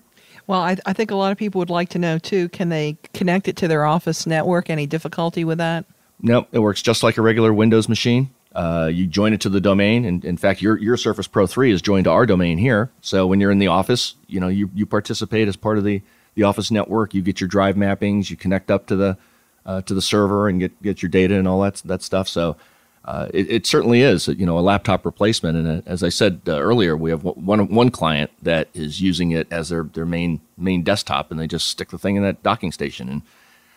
well, 0.46 0.60
I, 0.60 0.76
I 0.86 0.92
think 0.92 1.10
a 1.10 1.16
lot 1.16 1.32
of 1.32 1.38
people 1.38 1.58
would 1.60 1.70
like 1.70 1.88
to 1.90 1.98
know 1.98 2.18
too 2.18 2.48
can 2.50 2.68
they 2.68 2.96
connect 3.12 3.48
it 3.48 3.56
to 3.56 3.68
their 3.68 3.84
office 3.84 4.26
network? 4.26 4.70
Any 4.70 4.86
difficulty 4.86 5.44
with 5.44 5.58
that? 5.58 5.84
No, 6.20 6.46
it 6.52 6.60
works 6.60 6.82
just 6.82 7.02
like 7.02 7.16
a 7.16 7.22
regular 7.22 7.52
Windows 7.52 7.88
machine. 7.88 8.30
Uh, 8.54 8.88
you 8.92 9.06
join 9.06 9.32
it 9.32 9.40
to 9.40 9.48
the 9.48 9.60
domain, 9.60 10.04
and 10.04 10.24
in 10.24 10.36
fact, 10.36 10.62
your 10.62 10.78
your 10.78 10.96
Surface 10.96 11.26
Pro 11.26 11.46
3 11.46 11.72
is 11.72 11.82
joined 11.82 12.04
to 12.04 12.10
our 12.10 12.24
domain 12.24 12.56
here. 12.58 12.90
So 13.00 13.26
when 13.26 13.40
you're 13.40 13.50
in 13.50 13.58
the 13.58 13.66
office, 13.66 14.14
you 14.28 14.38
know 14.38 14.48
you, 14.48 14.70
you 14.74 14.86
participate 14.86 15.48
as 15.48 15.56
part 15.56 15.76
of 15.76 15.84
the, 15.84 16.02
the 16.34 16.44
office 16.44 16.70
network. 16.70 17.14
You 17.14 17.22
get 17.22 17.40
your 17.40 17.48
drive 17.48 17.74
mappings, 17.74 18.30
you 18.30 18.36
connect 18.36 18.70
up 18.70 18.86
to 18.86 18.96
the 18.96 19.18
uh, 19.66 19.82
to 19.82 19.94
the 19.94 20.02
server, 20.02 20.48
and 20.48 20.60
get 20.60 20.82
get 20.82 21.02
your 21.02 21.08
data 21.08 21.34
and 21.34 21.48
all 21.48 21.62
that 21.62 21.76
that 21.84 22.02
stuff. 22.02 22.28
So 22.28 22.56
uh, 23.04 23.28
it, 23.34 23.50
it, 23.50 23.66
certainly 23.66 24.00
is, 24.00 24.28
you 24.28 24.46
know, 24.46 24.58
a 24.58 24.60
laptop 24.60 25.04
replacement. 25.04 25.58
And 25.58 25.68
uh, 25.68 25.82
as 25.84 26.02
I 26.02 26.08
said 26.08 26.40
uh, 26.48 26.58
earlier, 26.58 26.96
we 26.96 27.10
have 27.10 27.22
one 27.22 27.68
one 27.68 27.90
client 27.90 28.30
that 28.42 28.68
is 28.72 29.00
using 29.00 29.30
it 29.30 29.46
as 29.50 29.68
their, 29.68 29.82
their 29.82 30.06
main 30.06 30.40
main 30.56 30.82
desktop, 30.82 31.30
and 31.30 31.38
they 31.38 31.46
just 31.46 31.68
stick 31.68 31.90
the 31.90 31.98
thing 31.98 32.16
in 32.16 32.22
that 32.22 32.42
docking 32.42 32.72
station. 32.72 33.08
And 33.10 33.22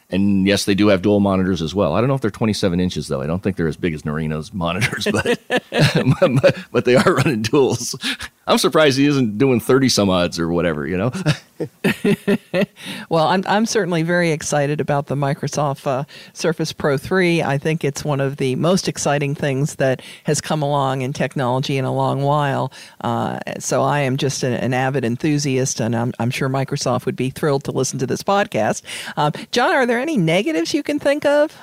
and 0.10 0.48
yes, 0.48 0.64
they 0.64 0.76
do 0.76 0.88
have 0.88 1.02
dual 1.02 1.20
monitors 1.20 1.62
as 1.62 1.76
well. 1.76 1.94
I 1.94 2.00
don't 2.00 2.08
know 2.08 2.16
if 2.16 2.22
they're 2.22 2.32
27 2.32 2.80
inches 2.80 3.10
though. 3.10 3.22
I 3.22 3.28
don't 3.28 3.44
think 3.44 3.58
they're 3.58 3.68
as 3.68 3.76
big 3.76 3.94
as 3.94 4.04
Nerino's 4.04 4.54
monitors, 4.54 5.06
but 5.12 5.40
but, 5.50 6.58
but, 6.72 6.86
they 6.86 6.96
are 6.96 7.14
running 7.14 7.44
duals. 7.44 8.00
I'm 8.48 8.58
surprised 8.58 8.98
he 8.98 9.06
isn't 9.06 9.38
doing 9.38 9.60
30 9.60 9.90
some 9.90 10.10
odds 10.10 10.40
or 10.40 10.50
whatever, 10.50 10.88
you 10.88 10.96
know? 10.96 11.12
well, 13.10 13.28
I'm, 13.28 13.44
I'm 13.46 13.66
certainly 13.66 14.04
very 14.04 14.32
excited 14.32 14.80
about 14.80 15.08
the 15.08 15.16
Microsoft 15.16 15.86
uh, 15.86 16.06
Surface 16.32 16.72
Pro 16.72 16.98
3. 16.98 17.44
I 17.44 17.58
think 17.58 17.84
it's 17.84 18.06
one 18.06 18.22
of 18.22 18.38
the 18.38 18.56
most 18.56 18.88
exciting 18.88 19.36
things 19.36 19.76
that 19.76 20.02
has 20.24 20.40
come 20.40 20.62
along 20.62 21.02
in 21.02 21.12
technology 21.12 21.78
in 21.78 21.84
a 21.84 21.94
long 21.94 22.22
while. 22.22 22.72
Uh, 23.02 23.40
so 23.60 23.84
I 23.84 24.00
am 24.00 24.16
just 24.16 24.44
an, 24.44 24.54
an, 24.54 24.74
avid 24.74 25.04
enthusiast, 25.04 25.82
and 25.82 25.94
I'm, 25.94 26.14
I'm 26.18 26.32
sure 26.32 26.48
Microsoft 26.48 27.06
would 27.06 27.18
be 27.18 27.30
thrilled 27.30 27.66
to 27.66 27.72
listen 27.72 28.00
to 28.00 28.08
this 28.08 28.24
podcast. 28.24 28.82
Um, 29.18 29.34
John, 29.52 29.76
are 29.76 29.86
there 29.86 30.00
any 30.00 30.16
negatives 30.16 30.74
you 30.74 30.84
can 30.84 31.00
think 31.00 31.26
of? 31.26 31.58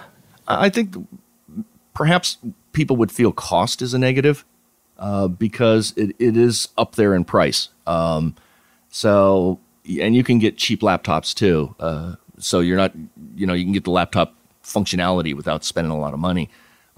I 0.47 0.69
think 0.69 0.95
perhaps 1.95 2.37
people 2.73 2.97
would 2.97 3.11
feel 3.11 3.33
cost 3.33 3.81
is 3.81 3.95
a 3.95 3.99
negative 3.99 4.45
uh, 4.99 5.29
because 5.29 5.93
it, 5.97 6.15
it 6.19 6.37
is 6.37 6.69
up 6.77 6.95
there 6.95 7.15
in 7.15 7.25
price. 7.25 7.69
Um, 7.87 8.35
so, 8.89 9.61
and 10.01 10.15
you 10.15 10.25
can 10.25 10.39
get 10.39 10.57
cheap 10.57 10.81
laptops 10.81 11.35
too. 11.35 11.75
Uh, 11.79 12.15
so 12.39 12.61
you're 12.61 12.77
not, 12.77 12.93
you 13.35 13.47
know, 13.47 13.55
you 13.55 13.65
can 13.65 13.73
get 13.73 13.85
the 13.85 13.91
laptop 13.91 14.35
functionality 14.63 15.35
without 15.35 15.65
spending 15.65 15.91
a 15.91 15.99
lot 15.99 16.15
of 16.15 16.19
money. 16.19 16.49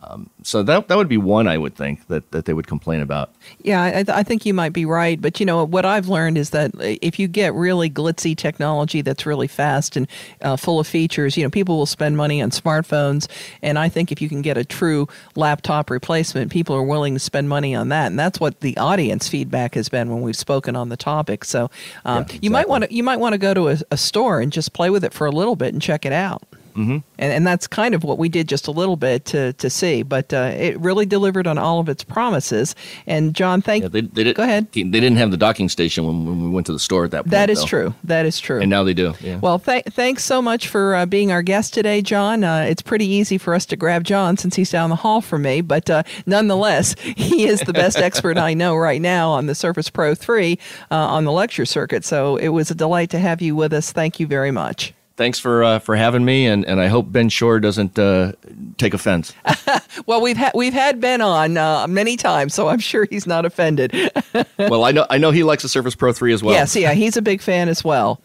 Um, 0.01 0.29
so 0.43 0.63
that 0.63 0.89
that 0.89 0.97
would 0.99 1.09
be 1.09 1.17
one 1.17 1.49
I 1.49 1.57
would 1.57 1.75
think 1.75 2.07
that, 2.09 2.31
that 2.33 2.45
they 2.45 2.53
would 2.53 2.67
complain 2.67 3.01
about. 3.01 3.35
Yeah, 3.63 3.83
I, 3.83 4.05
I, 4.09 4.23
think 4.23 4.45
you 4.45 4.53
might 4.53 4.75
be 4.75 4.85
right. 4.85 5.19
But 5.19 5.41
you 5.41 5.47
know 5.47 5.65
what 5.65 5.87
I've 5.87 6.07
learned 6.07 6.37
is 6.37 6.51
that 6.51 6.73
if 6.79 7.19
you 7.19 7.27
get 7.29 7.55
really 7.55 7.89
glitzy 7.89 8.37
technology 8.37 9.01
that's 9.01 9.25
really 9.25 9.47
fast 9.47 9.97
and 9.97 10.07
uh, 10.43 10.57
full 10.57 10.79
of 10.79 10.87
features, 10.87 11.39
you 11.39 11.43
know 11.43 11.49
people 11.49 11.79
will 11.79 11.87
spend 11.87 12.19
money 12.19 12.43
on 12.43 12.51
smartphones. 12.51 13.27
And 13.63 13.79
I 13.79 13.89
think 13.89 14.13
if 14.13 14.21
you 14.21 14.29
can 14.29 14.43
get 14.43 14.59
a 14.59 14.65
true 14.65 15.09
laptop 15.35 15.89
replacement, 15.89 16.53
people 16.53 16.77
are 16.77 16.83
willing 16.83 17.15
to 17.15 17.21
spend 17.21 17.49
money 17.49 17.75
on 17.75 17.89
that. 17.89 18.09
And 18.09 18.19
that's 18.19 18.39
what 18.39 18.61
the 18.61 18.77
audience 18.77 19.29
feedback 19.29 19.75
has 19.77 19.89
been 19.89 20.11
when 20.11 20.21
we've 20.21 20.37
spoken 20.37 20.77
on 20.77 20.91
the 20.91 20.99
topic. 20.99 21.43
So 21.43 21.71
um, 22.05 22.19
yeah, 22.19 22.21
exactly. 22.21 22.39
you 22.43 22.51
might 22.51 22.69
want 22.69 22.85
to 22.85 22.95
you 22.95 23.03
might 23.03 23.19
want 23.19 23.33
to 23.33 23.39
go 23.39 23.55
to 23.55 23.69
a, 23.71 23.79
a 23.91 23.97
store 23.97 24.41
and 24.43 24.53
just 24.53 24.75
play 24.75 24.91
with 24.91 25.05
it 25.05 25.15
for 25.15 25.27
a 25.27 25.33
little 25.33 25.57
bit 25.57 25.73
and 25.73 25.81
check 25.81 26.05
it 26.05 26.13
out. 26.13 26.43
Mm-hmm. 26.77 26.99
And, 27.19 27.33
and 27.33 27.47
that's 27.47 27.67
kind 27.67 27.95
of 27.95 28.05
what 28.05 28.19
we 28.19 28.29
did 28.29 28.49
just 28.49 28.69
a 28.69 28.71
little 28.71 28.97
bit 28.97 29.25
to, 29.27 29.55
to 29.55 29.71
see. 29.71 30.03
But 30.03 30.33
uh, 30.33 30.53
it 30.55 30.79
really 30.79 31.07
delivered 31.07 31.47
on 31.47 31.57
all 31.57 31.81
of 31.81 31.89
its 31.89 32.05
promises. 32.05 32.75
And 33.07 33.35
John, 33.35 33.63
thank 33.63 33.83
yeah, 33.83 33.89
they, 33.89 34.03
they 34.03 34.25
did, 34.25 34.37
Go 34.37 34.43
ahead. 34.43 34.71
They 34.73 34.83
didn't 34.83 35.17
have 35.17 35.31
the 35.31 35.37
docking 35.37 35.69
station 35.69 36.07
when, 36.07 36.27
when 36.27 36.43
we 36.43 36.51
went 36.51 36.67
to 36.67 36.73
the 36.73 36.79
store 36.79 37.05
at 37.05 37.13
that 37.13 37.25
point. 37.25 37.31
That 37.31 37.51
is 37.51 37.61
though. 37.61 37.67
true. 37.67 37.95
That 38.05 38.27
is 38.27 38.39
true. 38.39 38.61
And 38.61 38.69
now 38.69 38.85
they 38.85 38.95
do. 38.95 39.15
Yeah. 39.21 39.39
Well, 39.39 39.59
th- 39.59 39.85
thanks 39.87 40.25
so 40.25 40.43
much 40.43 40.69
for 40.69 40.95
uh, 40.95 41.07
being 41.07 41.33
our 41.33 41.43
guest 41.43 41.73
today, 41.73 42.03
John. 42.03 42.45
Uh, 42.45 42.67
it's 42.69 42.83
pretty 42.83 43.07
easy 43.07 43.39
for 43.39 43.55
us 43.55 43.65
to 43.67 43.77
grab 43.77 44.05
John 44.05 44.37
since 44.37 44.57
he's 44.57 44.71
down 44.71 44.91
the 44.91 44.97
hall 44.97 45.23
from 45.23 45.43
me. 45.43 45.63
But 45.63 45.89
uh, 45.89 46.03
nonetheless, 46.27 46.95
he 47.01 47.47
is 47.47 47.61
the 47.61 47.73
best 47.73 47.97
expert 47.97 48.37
I 48.37 48.53
know 48.55 48.77
right 48.77 49.01
now 49.01 49.31
on 49.31 49.47
the 49.47 49.55
Surface 49.55 49.89
Pro 49.89 50.15
3 50.15 50.59
uh, 50.91 50.95
on 50.95 51.25
the 51.25 51.33
lecture 51.33 51.65
circuit. 51.65 52.05
So 52.05 52.37
it 52.37 52.49
was 52.49 52.71
a 52.71 52.75
delight 52.75 53.11
to 53.11 53.19
have 53.19 53.41
you 53.41 53.57
with 53.57 53.73
us. 53.73 53.93
Thank 53.93 54.21
you 54.21 54.27
very 54.27 54.51
much 54.51 54.93
thanks 55.17 55.39
for 55.39 55.65
uh, 55.65 55.79
for 55.79 55.97
having 55.97 56.25
me, 56.25 56.47
and, 56.47 56.65
and 56.65 56.81
I 56.81 56.87
hope 56.87 57.11
Ben 57.11 57.29
Schorr 57.29 57.61
doesn't 57.61 57.99
uh, 57.99 58.33
take 58.77 58.95
offense. 58.95 59.33
well, 60.07 60.21
we've 60.21 60.37
had 60.37 60.53
we've 60.55 60.73
had 60.73 61.01
Ben 61.01 61.21
on 61.21 61.57
uh, 61.57 61.87
many 61.87 62.17
times, 62.17 62.55
so 62.55 62.69
I'm 62.69 62.79
sure 62.79 63.07
he's 63.11 63.27
not 63.27 63.45
offended. 63.45 63.93
well, 64.59 64.85
I 64.85 64.93
know 64.93 65.07
I 65.11 65.19
know 65.19 65.31
he 65.31 65.43
likes 65.43 65.63
the 65.63 65.69
Surface 65.69 65.95
Pro 65.95 66.13
3 66.13 66.33
as 66.33 66.43
well. 66.43 66.55
Yes, 66.55 66.77
yeah, 66.77 66.93
he's 66.93 67.17
a 67.17 67.23
big 67.23 67.41
fan 67.41 67.69
as 67.69 67.83
well. 67.83 68.21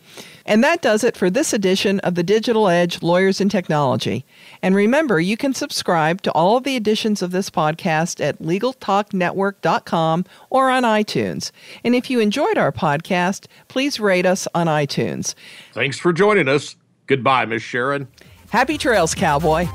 And 0.46 0.64
that 0.64 0.82
does 0.82 1.04
it 1.04 1.16
for 1.16 1.30
this 1.30 1.54
edition 1.54 2.00
of 2.00 2.16
the 2.16 2.24
Digital 2.24 2.68
Edge 2.68 3.04
Lawyers 3.04 3.40
in 3.40 3.48
Technology. 3.48 4.26
And 4.62 4.76
remember, 4.76 5.20
you 5.20 5.38
can 5.38 5.54
subscribe 5.54 6.24
to 6.24 6.32
all 6.32 6.58
of 6.58 6.64
the 6.64 6.76
editions 6.76 7.22
of 7.22 7.32
this 7.32 7.52
podcast 7.52 8.20
at 8.20 8.40
LegalTalkNetwork.com 8.40 10.26
or 10.50 10.70
on 10.72 10.84
iTunes. 10.84 11.52
And 11.84 11.94
if 11.96 12.10
you 12.10 12.20
enjoyed 12.20 12.58
our 12.58 12.72
podcast, 12.72 13.46
please 13.68 14.00
rate 14.00 14.26
us 14.26 14.48
on 14.56 14.68
iTunes. 14.68 15.36
Thanks 15.74 16.00
for 16.00 16.12
joining 16.12 16.48
us. 16.48 16.76
Goodbye, 17.12 17.44
Miss 17.46 17.62
Sharon. 17.62 18.08
Happy 18.52 18.78
trails, 18.78 19.14
cowboy. 19.14 19.66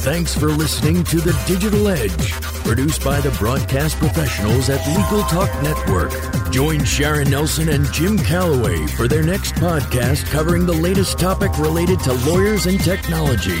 Thanks 0.00 0.34
for 0.34 0.46
listening 0.46 1.04
to 1.04 1.20
The 1.20 1.38
Digital 1.46 1.88
Edge, 1.88 2.30
produced 2.64 3.04
by 3.04 3.20
the 3.20 3.30
broadcast 3.32 3.98
professionals 3.98 4.70
at 4.70 4.80
Legal 4.96 5.22
Talk 5.24 5.50
Network. 5.62 6.10
Join 6.50 6.84
Sharon 6.84 7.28
Nelson 7.28 7.68
and 7.68 7.84
Jim 7.92 8.16
Calloway 8.16 8.86
for 8.86 9.08
their 9.08 9.22
next 9.22 9.56
podcast 9.56 10.24
covering 10.30 10.64
the 10.64 10.72
latest 10.72 11.18
topic 11.18 11.50
related 11.58 12.00
to 12.00 12.14
lawyers 12.30 12.64
and 12.64 12.80
technology. 12.80 13.60